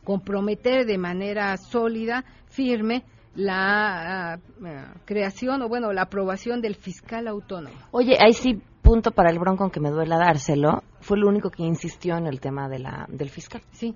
[0.04, 3.04] comprometer de manera sólida, firme,
[3.36, 4.40] la ah,
[5.06, 7.76] creación o bueno, la aprobación del fiscal autónomo.
[7.92, 11.62] Oye, ahí sí punto para el bronco aunque me duela dárselo, fue el único que
[11.62, 13.62] insistió en el tema de la del fiscal.
[13.74, 13.94] Sí,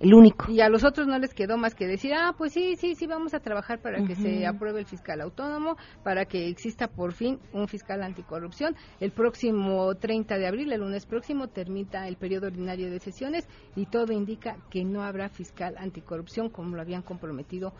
[0.00, 0.50] el único.
[0.50, 3.06] Y a los otros no les quedó más que decir, ah, pues sí, sí, sí,
[3.06, 7.38] vamos a trabajar para que se apruebe el fiscal autónomo, para que exista por fin
[7.52, 8.74] un fiscal anticorrupción.
[8.98, 13.86] El próximo 30 de abril, el lunes próximo, termina el periodo ordinario de sesiones y
[13.86, 17.74] todo indica que no habrá fiscal anticorrupción como lo habían comprometido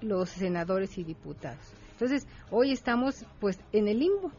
[0.00, 1.74] los senadores y diputados.
[1.92, 4.30] Entonces, hoy estamos pues en el limbo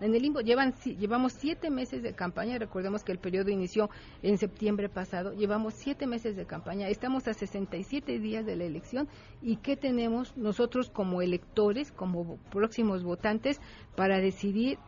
[0.00, 0.40] en el limbo.
[0.40, 3.90] Llevan, llevamos siete meses de campaña, recordemos que el periodo inició
[4.22, 9.08] en septiembre pasado, llevamos siete meses de campaña, estamos a 67 días de la elección
[9.42, 13.60] y ¿qué tenemos nosotros como electores, como próximos votantes,
[13.96, 14.78] para decidir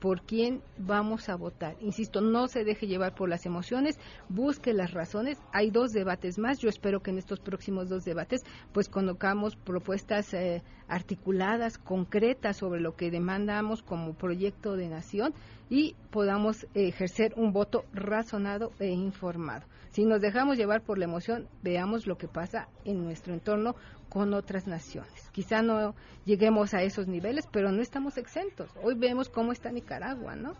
[0.00, 1.76] por quién vamos a votar.
[1.80, 5.38] Insisto, no se deje llevar por las emociones, busque las razones.
[5.52, 6.58] Hay dos debates más.
[6.58, 8.40] Yo espero que en estos próximos dos debates,
[8.72, 15.34] pues conozcamos propuestas eh, articuladas, concretas sobre lo que demandamos como proyecto de nación
[15.70, 19.64] y podamos ejercer un voto razonado e informado.
[19.92, 23.76] Si nos dejamos llevar por la emoción, veamos lo que pasa en nuestro entorno
[24.08, 25.30] con otras naciones.
[25.32, 28.68] Quizá no lleguemos a esos niveles, pero no estamos exentos.
[28.82, 30.54] Hoy vemos cómo está Nicaragua, ¿no?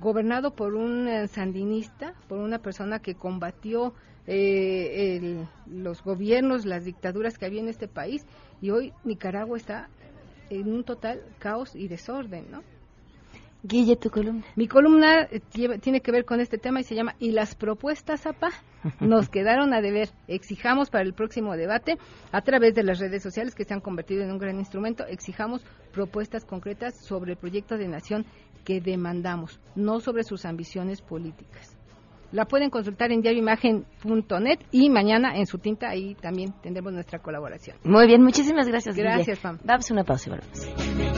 [0.00, 3.94] Gobernado por un eh, sandinista, por una persona que combatió
[4.28, 8.24] eh, los gobiernos, las dictaduras que había en este país,
[8.60, 9.88] y hoy Nicaragua está
[10.50, 12.62] en un total caos y desorden, ¿no?
[13.62, 14.44] Guille, tu columna.
[14.54, 15.40] Mi columna eh,
[15.80, 18.50] tiene que ver con este tema y se llama ¿Y las propuestas, APA?
[19.00, 20.10] Nos quedaron a deber.
[20.28, 21.98] Exijamos para el próximo debate,
[22.30, 25.64] a través de las redes sociales que se han convertido en un gran instrumento, exijamos
[25.92, 28.26] propuestas concretas sobre el proyecto de nación
[28.64, 31.76] que demandamos, no sobre sus ambiciones políticas.
[32.30, 37.78] La pueden consultar en diarioimagen.net y mañana en su tinta ahí también tendremos nuestra colaboración.
[37.84, 38.94] Muy bien, muchísimas gracias.
[38.94, 39.58] Gracias, Pam.
[39.64, 41.17] Damos una pausa y volvemos.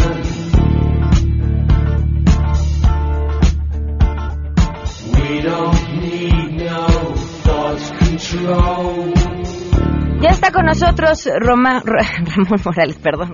[10.21, 13.31] Ya está con nosotros Roma, Ramón Morales, perdón.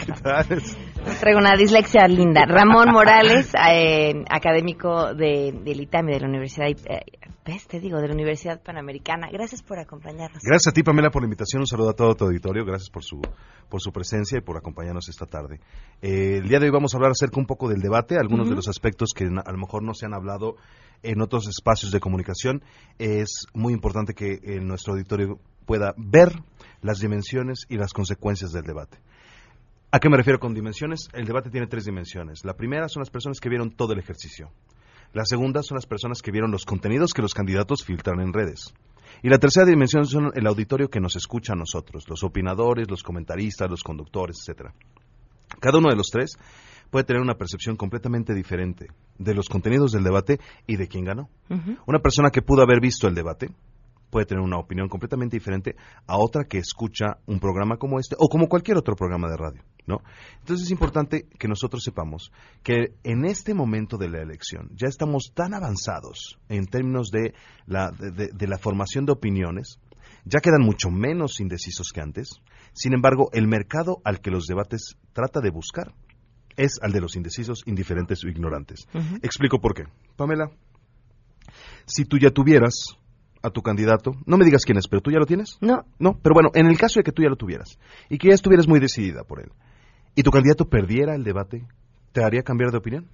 [1.19, 2.45] Traigo una dislexia linda.
[2.47, 6.67] Ramón Morales, eh, académico de, del ITAMI, de la Universidad,
[7.47, 7.67] eh, ¿ves?
[7.67, 9.29] Te digo, de la Universidad Panamericana.
[9.31, 10.43] Gracias por acompañarnos.
[10.43, 11.61] Gracias a ti, Pamela, por la invitación.
[11.61, 12.65] Un saludo a todo tu auditorio.
[12.65, 13.21] Gracias por su,
[13.69, 15.59] por su presencia y por acompañarnos esta tarde.
[16.01, 18.55] Eh, el día de hoy vamos a hablar acerca un poco del debate, algunos de
[18.55, 20.55] los aspectos que a lo mejor no se han hablado
[21.03, 22.63] en otros espacios de comunicación.
[22.97, 26.31] Es muy importante que en nuestro auditorio pueda ver
[26.81, 28.97] las dimensiones y las consecuencias del debate.
[29.89, 31.07] ¿A qué me refiero con dimensiones?
[31.13, 32.43] El debate tiene tres dimensiones.
[32.43, 34.51] La primera son las personas que vieron todo el ejercicio.
[35.13, 38.73] La segunda son las personas que vieron los contenidos que los candidatos filtran en redes.
[39.23, 43.03] Y la tercera dimensión son el auditorio que nos escucha a nosotros, los opinadores, los
[43.03, 44.73] comentaristas, los conductores, etcétera.
[45.59, 46.37] Cada uno de los tres
[46.91, 51.29] puede tener una percepción completamente diferente de los contenidos del debate y de quién ganó.
[51.85, 53.49] Una persona que pudo haber visto el debate
[54.09, 58.27] puede tener una opinión completamente diferente a otra que escucha un programa como este o
[58.29, 60.01] como cualquier otro programa de radio, ¿no?
[60.39, 62.31] Entonces es importante que nosotros sepamos
[62.63, 67.33] que en este momento de la elección ya estamos tan avanzados en términos de
[67.65, 69.79] la, de, la formación de opiniones,
[70.25, 72.41] ya quedan mucho menos indecisos que antes.
[72.73, 75.93] Sin embargo, el mercado al que los debates trata de buscar
[76.55, 78.87] es al de los indecisos, indiferentes o ignorantes.
[79.21, 79.83] Explico por qué.
[80.15, 80.49] Pamela,
[81.85, 82.97] si tú ya tuvieras
[83.47, 85.57] a tu candidato, no me digas quién es, pero tú ya lo tienes.
[85.61, 85.85] No.
[85.99, 87.79] No, pero bueno, en el caso de que tú ya lo tuvieras
[88.09, 89.51] y que ya estuvieras muy decidida por él
[90.17, 91.63] y tu candidato perdiera el debate,
[92.11, 93.05] ¿te haría cambiar de opinión?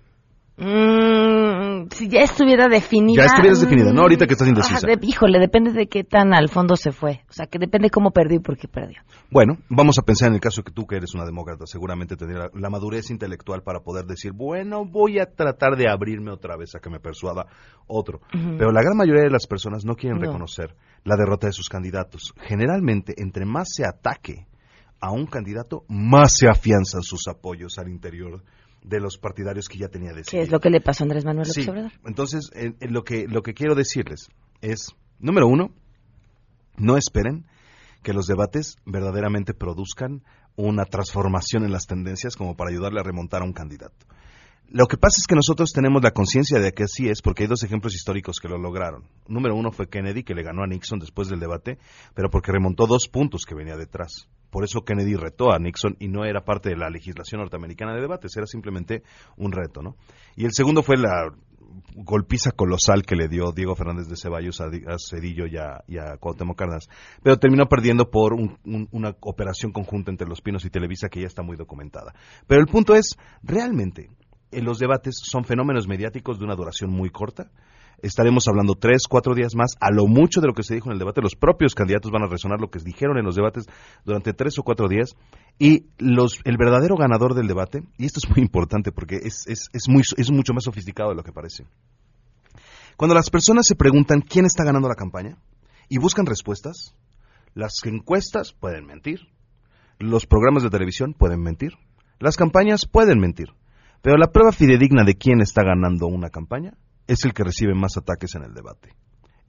[0.56, 1.52] Mm,
[1.91, 3.24] si ya estuviera definida.
[3.24, 4.02] Ya estuvieras definida, ¿no?
[4.02, 4.88] Ahorita que estás indecisa.
[5.02, 7.22] híjole, depende de qué tan al fondo se fue.
[7.30, 9.02] O sea, que depende cómo perdió y por qué perdió.
[9.32, 12.15] Bueno, vamos a pensar en el caso de que tú, que eres una demócrata, seguramente
[12.15, 16.76] tendría la, madurez intelectual para poder decir, bueno, voy a tratar de abrirme otra vez
[16.76, 17.46] a que me persuada
[17.88, 18.22] otro.
[18.32, 22.34] Pero la gran mayoría de las personas no quieren reconocer la derrota de sus candidatos.
[22.41, 24.48] Generalmente, entre más se ataque
[25.00, 28.41] a un candidato, más se afianzan sus apoyos al interior
[28.84, 30.32] de los partidarios que ya tenía decidido.
[30.32, 31.69] ¿Qué es lo que le pasó a Andrés Manuel López sí.
[31.69, 31.91] Obrador?
[32.06, 34.30] Entonces, lo, que, lo que quiero decirles
[34.62, 34.88] es,
[35.19, 35.74] número uno,
[36.78, 37.46] no esperen
[38.04, 40.24] que los debates verdaderamente produzcan
[40.56, 44.06] una transformación en las tendencias como para ayudarle a remontar a un candidato.
[44.69, 47.50] Lo que pasa es que nosotros tenemos la conciencia de que así es, porque hay
[47.50, 49.04] dos ejemplos históricos que lo lograron.
[49.28, 51.77] Número uno fue Kennedy, que le ganó a Nixon después del debate,
[52.15, 54.27] pero porque remontó dos puntos que venía detrás.
[54.54, 58.01] Por eso Kennedy retó a Nixon y no era parte de la legislación norteamericana de
[58.01, 59.01] debates, era simplemente
[59.35, 59.95] un reto, ¿no?
[60.35, 61.33] Y el segundo fue la
[61.95, 65.83] golpiza colosal que le dio Diego Fernández de Ceballos a, Di- a Cedillo y a,
[65.87, 66.87] y Cuauhtémoc Cárdenas,
[67.23, 71.21] pero terminó perdiendo por un- un- una operación conjunta entre Los Pinos y Televisa que
[71.21, 72.13] ya está muy documentada.
[72.45, 74.12] Pero el punto es, realmente,
[74.51, 77.49] en los debates son fenómenos mediáticos de una duración muy corta.
[78.04, 80.93] Estaremos hablando tres, cuatro días más, a lo mucho de lo que se dijo en
[80.93, 81.21] el debate.
[81.21, 83.65] Los propios candidatos van a resonar lo que dijeron en los debates
[84.04, 85.15] durante tres o cuatro días.
[85.58, 89.69] Y los, el verdadero ganador del debate, y esto es muy importante porque es, es,
[89.71, 91.65] es, muy, es mucho más sofisticado de lo que parece.
[92.97, 95.37] Cuando las personas se preguntan quién está ganando la campaña
[95.87, 96.93] y buscan respuestas,
[97.54, 99.29] las encuestas pueden mentir,
[99.97, 101.75] los programas de televisión pueden mentir,
[102.19, 103.54] las campañas pueden mentir,
[104.01, 106.73] pero la prueba fidedigna de quién está ganando una campaña
[107.08, 108.95] es el que recibe más ataques en el debate.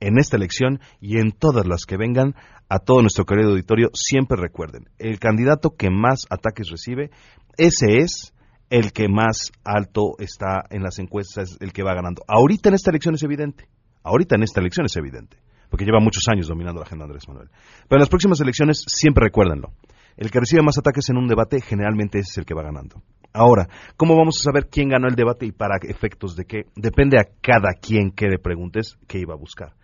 [0.00, 2.34] En esta elección y en todas las que vengan,
[2.68, 7.10] a todo nuestro querido auditorio, siempre recuerden, el candidato que más ataques recibe,
[7.56, 8.34] ese es
[8.70, 12.22] el que más alto está en las encuestas, el que va ganando.
[12.26, 13.68] Ahorita en esta elección es evidente,
[14.02, 15.36] ahorita en esta elección es evidente,
[15.70, 17.48] porque lleva muchos años dominando la agenda Andrés Manuel.
[17.88, 19.72] Pero en las próximas elecciones siempre recuérdenlo,
[20.16, 23.02] el que recibe más ataques en un debate generalmente es el que va ganando.
[23.36, 26.66] Ahora, ¿cómo vamos a saber quién ganó el debate y para efectos de qué?
[26.76, 29.74] Depende a cada quien que le preguntes qué iba a buscar.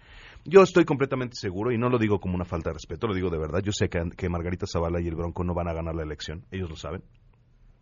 [0.44, 3.28] Yo estoy completamente seguro, y no lo digo como una falta de respeto, lo digo
[3.28, 3.58] de verdad.
[3.60, 6.46] Yo sé que, que Margarita Zavala y el Bronco no van a ganar la elección,
[6.52, 7.02] ellos lo saben.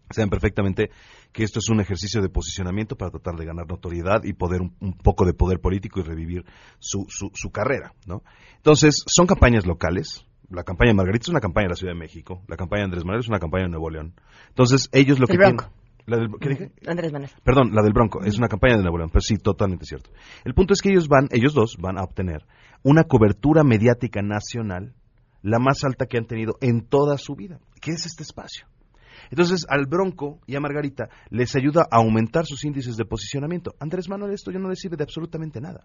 [0.09, 0.91] Saben perfectamente
[1.33, 4.75] que esto es un ejercicio de posicionamiento para tratar de ganar notoriedad y poder un,
[4.81, 6.47] un poco de poder político y revivir
[6.79, 8.23] su, su, su carrera, ¿no?
[8.57, 11.99] Entonces, son campañas locales, la campaña de Margarita es una campaña de la Ciudad de
[11.99, 14.14] México, la campaña de Andrés Manuel es una campaña de Nuevo León.
[14.49, 15.64] Entonces, ellos lo El que Bronco.
[15.64, 15.78] tienen...
[16.07, 16.72] La del- ¿Qué dije?
[16.86, 17.30] Andrés Manuel.
[17.44, 20.11] Perdón, la del Bronco, es una campaña de Nuevo León, pero sí, totalmente cierto.
[20.44, 22.46] El punto es que ellos van, ellos dos van a obtener
[22.82, 24.94] una cobertura mediática nacional,
[25.42, 28.66] la más alta que han tenido en toda su vida, que es este espacio.
[29.30, 33.74] Entonces, al Bronco y a Margarita les ayuda a aumentar sus índices de posicionamiento.
[33.78, 35.84] Andrés Manuel esto ya no le sirve de absolutamente nada.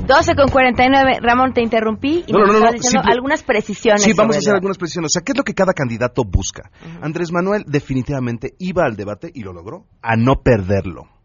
[0.06, 1.18] 12 con 49.
[1.20, 4.02] Ramón, te interrumpí y No, no, diciendo algunas precisiones.
[4.02, 5.10] Sí, vamos a hacer algunas precisiones.
[5.10, 6.70] O sea, ¿qué es lo que cada candidato busca?
[7.02, 11.17] Andrés Manuel definitivamente iba al debate y lo logró, a no perderlo.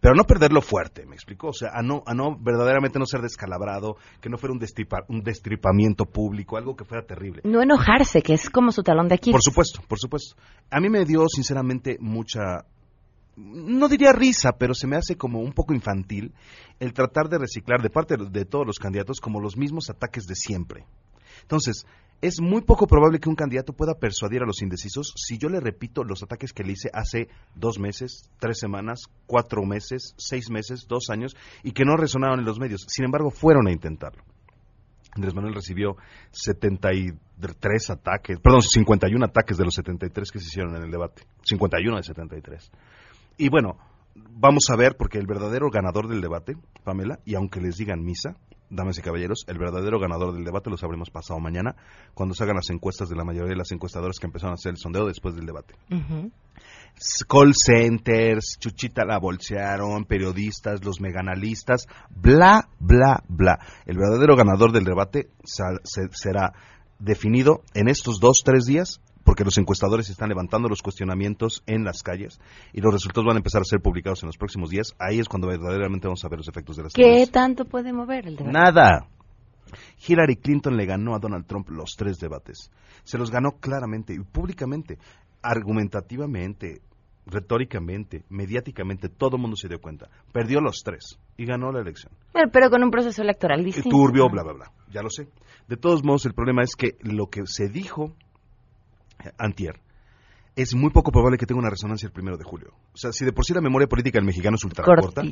[0.00, 1.48] Pero no perderlo fuerte, me explico.
[1.48, 5.04] O sea, a no, a no verdaderamente no ser descalabrado, que no fuera un, destripa-
[5.08, 7.42] un destripamiento público, algo que fuera terrible.
[7.44, 9.30] No enojarse, que es como su talón de aquí.
[9.30, 10.36] Por supuesto, por supuesto.
[10.70, 12.64] A mí me dio sinceramente mucha,
[13.36, 16.32] no diría risa, pero se me hace como un poco infantil
[16.78, 20.34] el tratar de reciclar de parte de todos los candidatos como los mismos ataques de
[20.34, 20.86] siempre.
[21.42, 21.84] Entonces,
[22.22, 25.60] es muy poco probable que un candidato pueda persuadir a los indecisos si yo le
[25.60, 30.86] repito los ataques que le hice hace dos meses, tres semanas, cuatro meses, seis meses,
[30.86, 32.84] dos años y que no resonaron en los medios.
[32.88, 34.22] Sin embargo, fueron a intentarlo.
[35.12, 35.96] Andrés Manuel recibió
[36.30, 41.22] 73 ataques, perdón, 51 ataques de los 73 que se hicieron en el debate.
[41.42, 42.70] 51 de 73.
[43.38, 43.76] Y bueno,
[44.14, 46.54] vamos a ver, porque el verdadero ganador del debate,
[46.84, 48.36] Pamela, y aunque les digan misa,
[48.70, 51.76] damas y caballeros, el verdadero ganador del debate lo sabremos pasado mañana,
[52.14, 54.70] cuando se hagan las encuestas de la mayoría de las encuestadoras que empezaron a hacer
[54.70, 55.74] el sondeo después del debate.
[57.28, 63.58] Call centers, Chuchita la bolsearon, periodistas, los meganalistas, bla, bla, bla.
[63.86, 66.52] El verdadero ganador del debate será
[66.98, 69.00] definido en estos dos, tres días,
[69.30, 72.40] porque los encuestadores están levantando los cuestionamientos en las calles
[72.72, 74.96] y los resultados van a empezar a ser publicados en los próximos días.
[74.98, 78.26] Ahí es cuando verdaderamente vamos a ver los efectos de las ¿Qué tanto puede mover
[78.26, 78.52] el debate?
[78.52, 79.06] Nada.
[80.04, 82.72] Hillary Clinton le ganó a Donald Trump los tres debates.
[83.04, 84.98] Se los ganó claramente y públicamente,
[85.42, 86.80] argumentativamente,
[87.24, 90.08] retóricamente, mediáticamente, todo el mundo se dio cuenta.
[90.32, 92.12] Perdió los tres y ganó la elección.
[92.32, 93.90] Pero con un proceso electoral distinto.
[93.90, 94.72] Turbio, bla, bla, bla.
[94.90, 95.28] Ya lo sé.
[95.68, 98.16] De todos modos, el problema es que lo que se dijo
[99.38, 99.80] antier
[100.56, 102.74] es muy poco probable que tenga una resonancia el primero de julio.
[102.92, 105.22] O sea, si de por sí la memoria política del mexicano es ultra corta,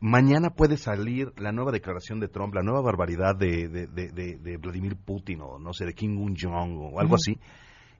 [0.00, 4.56] mañana puede salir la nueva declaración de Trump, la nueva barbaridad de, de, de, de
[4.58, 7.38] Vladimir Putin o no sé, de Kim Un-jong o algo así,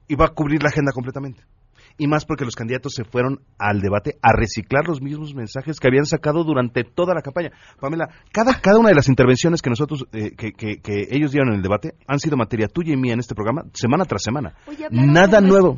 [0.07, 1.43] y va a cubrir la agenda completamente
[2.01, 5.87] y más porque los candidatos se fueron al debate a reciclar los mismos mensajes que
[5.87, 7.51] habían sacado durante toda la campaña.
[7.79, 11.49] Pamela, cada, cada una de las intervenciones que nosotros, eh, que, que, que, ellos dieron
[11.49, 14.55] en el debate han sido materia tuya y mía en este programa semana tras semana.
[14.89, 15.75] Nada nuevo.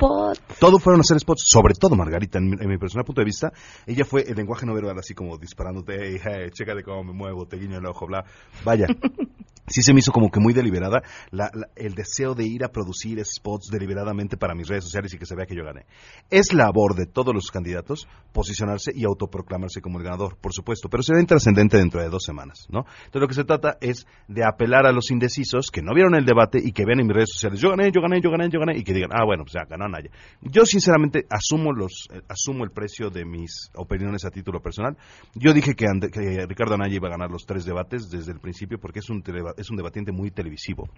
[0.61, 3.51] Todo fueron a hacer spots, sobre todo Margarita, en, mi personal punto de vista,
[3.85, 7.45] ella fue el lenguaje no verbal así como disparándote, hey, hey, chécate cómo me muevo,
[7.45, 8.23] te guiño el ojo, bla.
[8.63, 8.87] Vaya,
[9.67, 13.23] sí se me hizo como que muy deliberada la, el deseo de ir a producir
[13.25, 15.85] spots deliberadamente para mis redes sociales y que se vea que yo gané.
[16.29, 21.03] Es labor de todos los candidatos posicionarse y autoproclamarse como el ganador, por supuesto, pero
[21.03, 22.79] será intrascendente dentro de dos semanas, ¿no?
[23.05, 26.25] Entonces lo que se trata es de apelar a los indecisos que no vieron el
[26.25, 28.59] debate y que ven en mis redes sociales, yo gané, yo gané, yo gané, yo
[28.59, 30.09] gané, y que digan, ah, bueno, pues ya ganó Naya.
[30.41, 34.97] Yo sinceramente asumo los, eh, asumo el precio de mis opiniones a título personal.
[35.35, 38.79] Yo dije que, que Ricardo Anaya iba a ganar los tres debates desde el principio
[38.79, 39.23] porque es un,
[39.57, 40.89] es un debatiente muy televisivo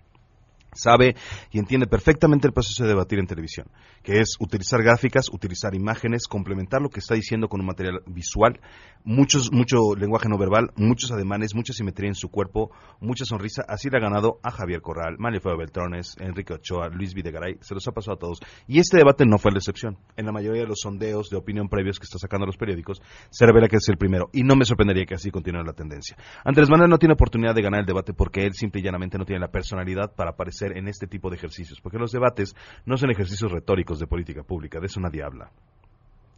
[0.75, 1.15] sabe
[1.51, 3.67] y entiende perfectamente el proceso de debatir en televisión,
[4.03, 8.59] que es utilizar gráficas, utilizar imágenes, complementar lo que está diciendo con un material visual,
[9.03, 13.63] muchos, mucho lenguaje no verbal, muchos ademanes, mucha simetría en su cuerpo, mucha sonrisa.
[13.67, 17.87] Así le ha ganado a Javier Corral, Manifesto Beltrones, Enrique Ochoa, Luis Videgaray, se los
[17.87, 18.39] ha pasado a todos.
[18.67, 19.97] Y este debate no fue la excepción.
[20.17, 23.45] En la mayoría de los sondeos de opinión previos que está sacando los periódicos, se
[23.45, 24.29] revela que es el primero.
[24.33, 26.17] Y no me sorprendería que así continúe la tendencia.
[26.43, 29.25] Andrés Manuel no tiene oportunidad de ganar el debate porque él simple y llanamente no
[29.25, 32.55] tiene la personalidad para aparecer en este tipo de ejercicios, porque los debates
[32.85, 35.51] no son ejercicios retóricos de política pública, de eso nadie habla.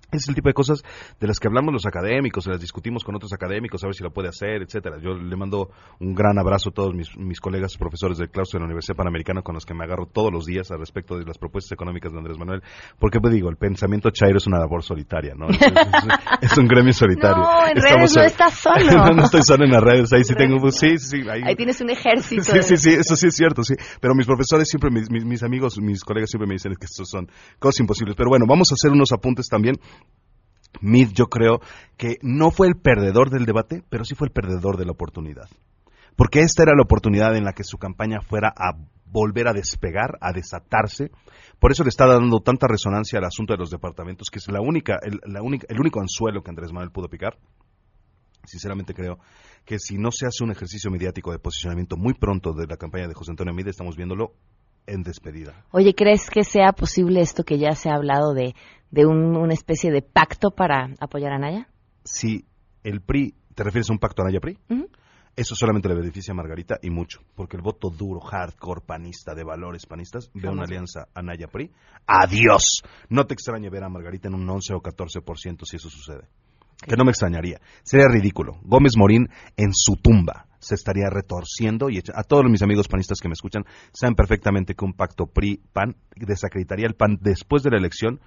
[0.10, 0.84] Es el tipo de cosas
[1.20, 4.12] de las que hablamos los académicos, las discutimos con otros académicos, a ver si lo
[4.12, 4.98] puede hacer, etcétera.
[5.02, 8.66] Yo le mando un gran abrazo a todos mis, colegas profesores del claustro de la
[8.68, 11.74] Universidad Panamericana con los que me agarro todos los días al respecto de las propuestas
[11.74, 12.64] económicas de Andrés Manuel,
[13.00, 15.48] porque pues digo, el pensamiento chairo es una labor solitaria, ¿no?
[16.42, 17.18] Es, un gremio solitario.
[17.48, 19.14] No, en redes no estás solo.
[19.16, 21.90] no, estoy solo en las redes, ahí sí tengo, pues, sí, sí, ahí, tienes un
[21.90, 22.44] ejército.
[22.44, 23.76] Sí, sí, sí, eso sí es cierto, sí.
[24.00, 27.28] Pero mis profesores siempre, mis, mis amigos, mis colegas siempre me dicen que estos son
[27.60, 28.16] cosas imposibles.
[28.16, 29.76] Pero bueno, vamos a hacer unos apuntes también
[30.82, 31.60] Mead yo creo
[31.98, 35.50] que no fue el perdedor del debate, pero sí fue el perdedor de la oportunidad.
[36.16, 40.18] Porque esta era la oportunidad en la que su campaña fuera a volver a despegar,
[40.22, 41.12] a desatarse.
[41.60, 44.62] Por eso le está dando tanta resonancia al asunto de los departamentos, que es la
[44.62, 47.38] única, el, la única, el único anzuelo que Andrés Manuel pudo picar.
[48.46, 49.20] Sinceramente creo
[49.66, 53.08] que si no se hace un ejercicio mediático de posicionamiento muy pronto de la campaña
[53.08, 54.34] de José Antonio Mide, estamos viéndolo
[54.88, 55.66] en despedida.
[55.72, 58.56] Oye, ¿crees que sea posible esto que ya se ha hablado de
[58.92, 61.68] de una especie de pacto para apoyar a Naya?
[62.04, 62.46] Si
[62.84, 64.58] el PRI, ¿te refieres a un pacto a Naya-PRI?
[65.36, 69.44] Eso solamente le beneficia a Margarita y mucho, porque el voto duro, hardcore, panista, de
[69.44, 71.72] valores panistas, ve una alianza a Naya-PRI.
[72.08, 72.82] ¡Adiós!
[73.10, 76.28] No te extrañe ver a Margarita en un 11 o 14% si eso sucede.
[76.88, 77.60] Que no me extrañaría.
[77.84, 78.60] Sería ridículo.
[78.64, 83.28] Gómez Morín en su tumba se estaría retorciendo y a todos mis amigos panistas que
[83.28, 83.64] me escuchan
[83.94, 88.20] saben perfectamente que un pacto PRI-PAN desacreditaría el PAN después de la elección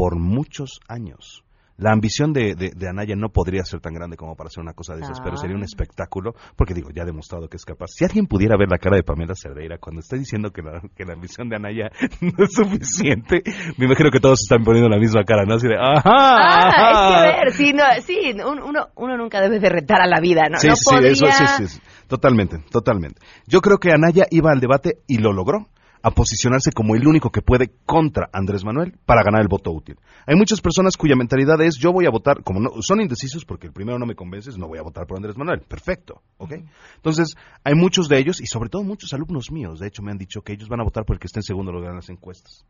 [0.00, 1.44] por muchos años.
[1.76, 4.94] La ambición de, de, Anaya no podría ser tan grande como para hacer una cosa
[4.94, 5.66] de esas, pero sería un ah.
[5.66, 7.88] espectáculo, porque digo, ya ha demostrado que es capaz.
[7.88, 11.04] Si alguien pudiera ver la cara de Pamela Cerdeira cuando está diciendo que la, que
[11.04, 11.90] la ambición de Anaya
[12.22, 13.42] no es suficiente,
[13.76, 15.56] me imagino que todos están poniendo la misma cara, ¿no?
[15.56, 16.02] Así de, ¡ajá!
[16.06, 20.20] Ah, es que ver, sí, no, sí uno, uno nunca debe de retar a la
[20.20, 20.58] vida, ¿no?
[20.58, 23.20] Sí, sí, eso, sí, sí, totalmente, totalmente.
[23.46, 25.68] Yo creo que Anaya iba al debate y lo logró
[26.02, 29.96] a posicionarse como el único que puede contra Andrés Manuel para ganar el voto útil.
[30.26, 33.66] Hay muchas personas cuya mentalidad es yo voy a votar, como no, son indecisos porque
[33.66, 35.60] el primero no me convences, no voy a votar por Andrés Manuel.
[35.60, 36.52] Perfecto, ¿ok?
[36.96, 40.18] Entonces, hay muchos de ellos y sobre todo muchos alumnos míos, de hecho me han
[40.18, 42.08] dicho que ellos van a votar por el que esté en segundo lugar en las
[42.08, 42.64] encuestas.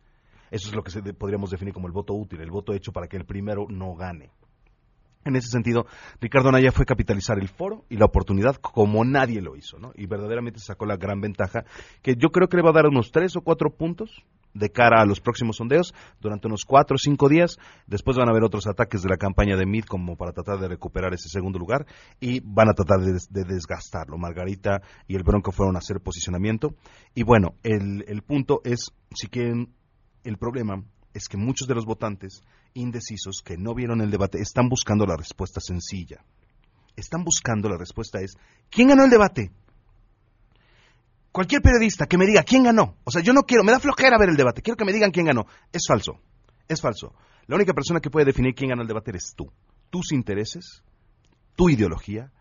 [0.51, 3.16] Eso es lo que podríamos definir como el voto útil, el voto hecho para que
[3.16, 4.31] el primero no gane.
[5.22, 5.86] En ese sentido,
[6.18, 9.92] Ricardo Naya fue capitalizar el foro y la oportunidad como nadie lo hizo, ¿no?
[9.94, 11.64] Y verdaderamente sacó la gran ventaja
[12.00, 15.02] que yo creo que le va a dar unos tres o cuatro puntos de cara
[15.02, 17.58] a los próximos sondeos durante unos cuatro o cinco días.
[17.86, 20.68] Después van a haber otros ataques de la campaña de Mid como para tratar de
[20.68, 21.86] recuperar ese segundo lugar
[22.18, 24.16] y van a tratar de, desgastarlo.
[24.16, 26.74] Margarita y el Bronco fueron a hacer posicionamiento.
[27.14, 29.74] Y bueno, el, el punto es, si quieren,
[30.24, 32.42] el problema es que muchos de los votantes
[32.74, 36.24] indecisos que no vieron el debate están buscando la respuesta sencilla.
[36.96, 38.36] Están buscando la respuesta es,
[38.68, 39.50] ¿quién ganó el debate?
[41.32, 44.18] Cualquier periodista que me diga quién ganó, o sea, yo no quiero, me da flojera
[44.18, 45.46] ver el debate, quiero que me digan quién ganó.
[45.72, 46.20] Es falso,
[46.68, 47.14] es falso.
[47.46, 49.52] La única persona que puede definir quién ganó el debate eres tú.
[49.90, 50.82] Tus intereses,
[51.56, 52.32] tu ideología,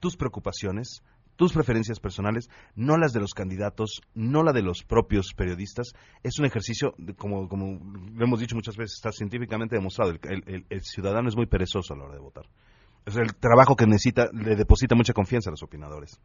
[0.00, 1.02] tus preocupaciones,
[1.36, 5.92] tus preferencias personales, no las de los candidatos, no la de los propios periodistas.
[6.22, 7.78] Es un ejercicio, como, como
[8.14, 12.04] lo hemos dicho muchas veces, está científicamente demostrado, el, ciudadano es muy perezoso a la
[12.04, 12.46] hora de votar.
[13.04, 16.20] Es el trabajo que necesita, le deposita mucha confianza a los opinadores.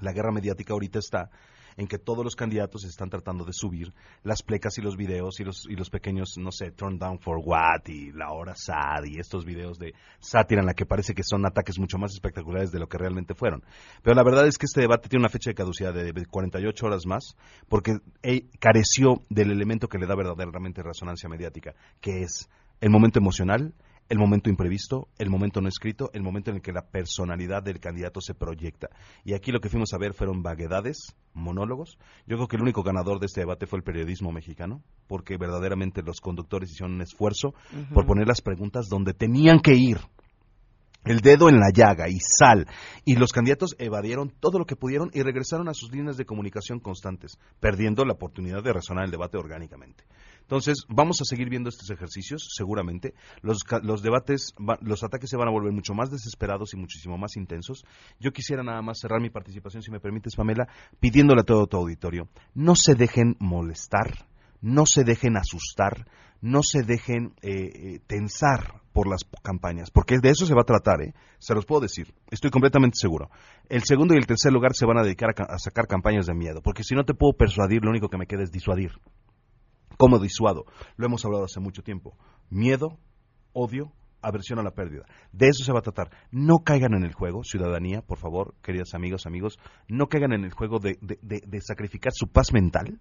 [0.00, 1.30] La guerra mediática ahorita está
[1.76, 3.92] en que todos los candidatos están tratando de subir
[4.22, 7.38] las plecas y los videos y los, y los pequeños, no sé, turn down for
[7.42, 11.22] what y la hora sad y estos videos de sátira en la que parece que
[11.22, 13.62] son ataques mucho más espectaculares de lo que realmente fueron.
[14.02, 17.06] Pero la verdad es que este debate tiene una fecha de caducidad de 48 horas
[17.06, 17.36] más
[17.68, 17.98] porque
[18.58, 22.48] careció del elemento que le da verdaderamente resonancia mediática, que es
[22.80, 23.74] el momento emocional,
[24.12, 27.80] el momento imprevisto, el momento no escrito, el momento en el que la personalidad del
[27.80, 28.90] candidato se proyecta.
[29.24, 31.96] Y aquí lo que fuimos a ver fueron vaguedades, monólogos.
[32.26, 36.02] Yo creo que el único ganador de este debate fue el periodismo mexicano, porque verdaderamente
[36.02, 37.54] los conductores hicieron un esfuerzo
[37.94, 39.96] por poner las preguntas donde tenían que ir
[41.04, 42.66] el dedo en la llaga y sal.
[43.04, 46.80] Y los candidatos evadieron todo lo que pudieron y regresaron a sus líneas de comunicación
[46.80, 50.04] constantes, perdiendo la oportunidad de resonar el debate orgánicamente.
[50.52, 53.14] Entonces, vamos a seguir viendo estos ejercicios, seguramente.
[53.40, 57.38] Los, los debates, los ataques se van a volver mucho más desesperados y muchísimo más
[57.38, 57.86] intensos.
[58.20, 60.68] Yo quisiera nada más cerrar mi participación, si me permites, Pamela,
[61.00, 64.26] pidiéndole a todo tu auditorio, no se dejen molestar,
[64.60, 66.06] no se dejen asustar,
[66.42, 70.66] no se dejen eh, eh, tensar por las campañas, porque de eso se va a
[70.66, 71.14] tratar, ¿eh?
[71.38, 73.30] se los puedo decir, estoy completamente seguro.
[73.70, 76.34] El segundo y el tercer lugar se van a dedicar a, a sacar campañas de
[76.34, 78.90] miedo, porque si no te puedo persuadir, lo único que me queda es disuadir.
[80.02, 80.66] ¿Cómo disuado?
[80.96, 82.16] Lo hemos hablado hace mucho tiempo.
[82.50, 82.98] Miedo,
[83.52, 85.04] odio, aversión a la pérdida.
[85.30, 86.10] De eso se va a tratar.
[86.32, 90.50] No caigan en el juego, ciudadanía, por favor, queridos amigos, amigos, no caigan en el
[90.50, 92.98] juego de, de, sacrificar su paz mental.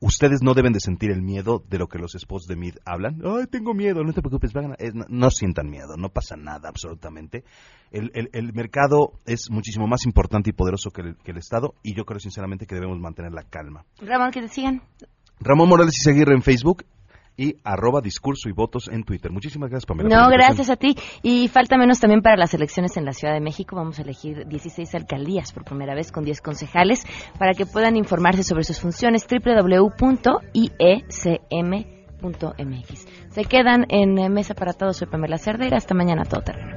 [0.00, 3.22] Ustedes no deben de sentir el miedo de lo que los esposos de Mid hablan.
[3.24, 4.50] Ay, tengo miedo, no te preocupes,
[5.08, 7.44] no, sientan miedo, no pasa nada absolutamente.
[7.92, 11.94] El, el, mercado es muchísimo más importante y poderoso que el, que el Estado y
[11.94, 13.84] yo creo sinceramente que debemos mantener la calma.
[14.00, 14.82] Ramón, que sigan.
[15.44, 16.84] Ramón Morales y Seguirre en Facebook
[17.36, 19.30] y arroba discurso y votos en Twitter.
[19.30, 20.08] Muchísimas gracias, Pamela.
[20.08, 20.96] No, gracias a ti.
[21.22, 23.76] Y falta menos también para las elecciones en la Ciudad de México.
[23.76, 27.04] Vamos a elegir 16 alcaldías por primera vez con 10 concejales
[27.38, 30.26] para que puedan informarse sobre sus funciones www.iecm.mx.
[33.30, 34.98] Se quedan en Mesa para Todos.
[34.98, 35.78] Soy Pamela Cerdeira.
[35.78, 36.76] Hasta mañana, todo terreno.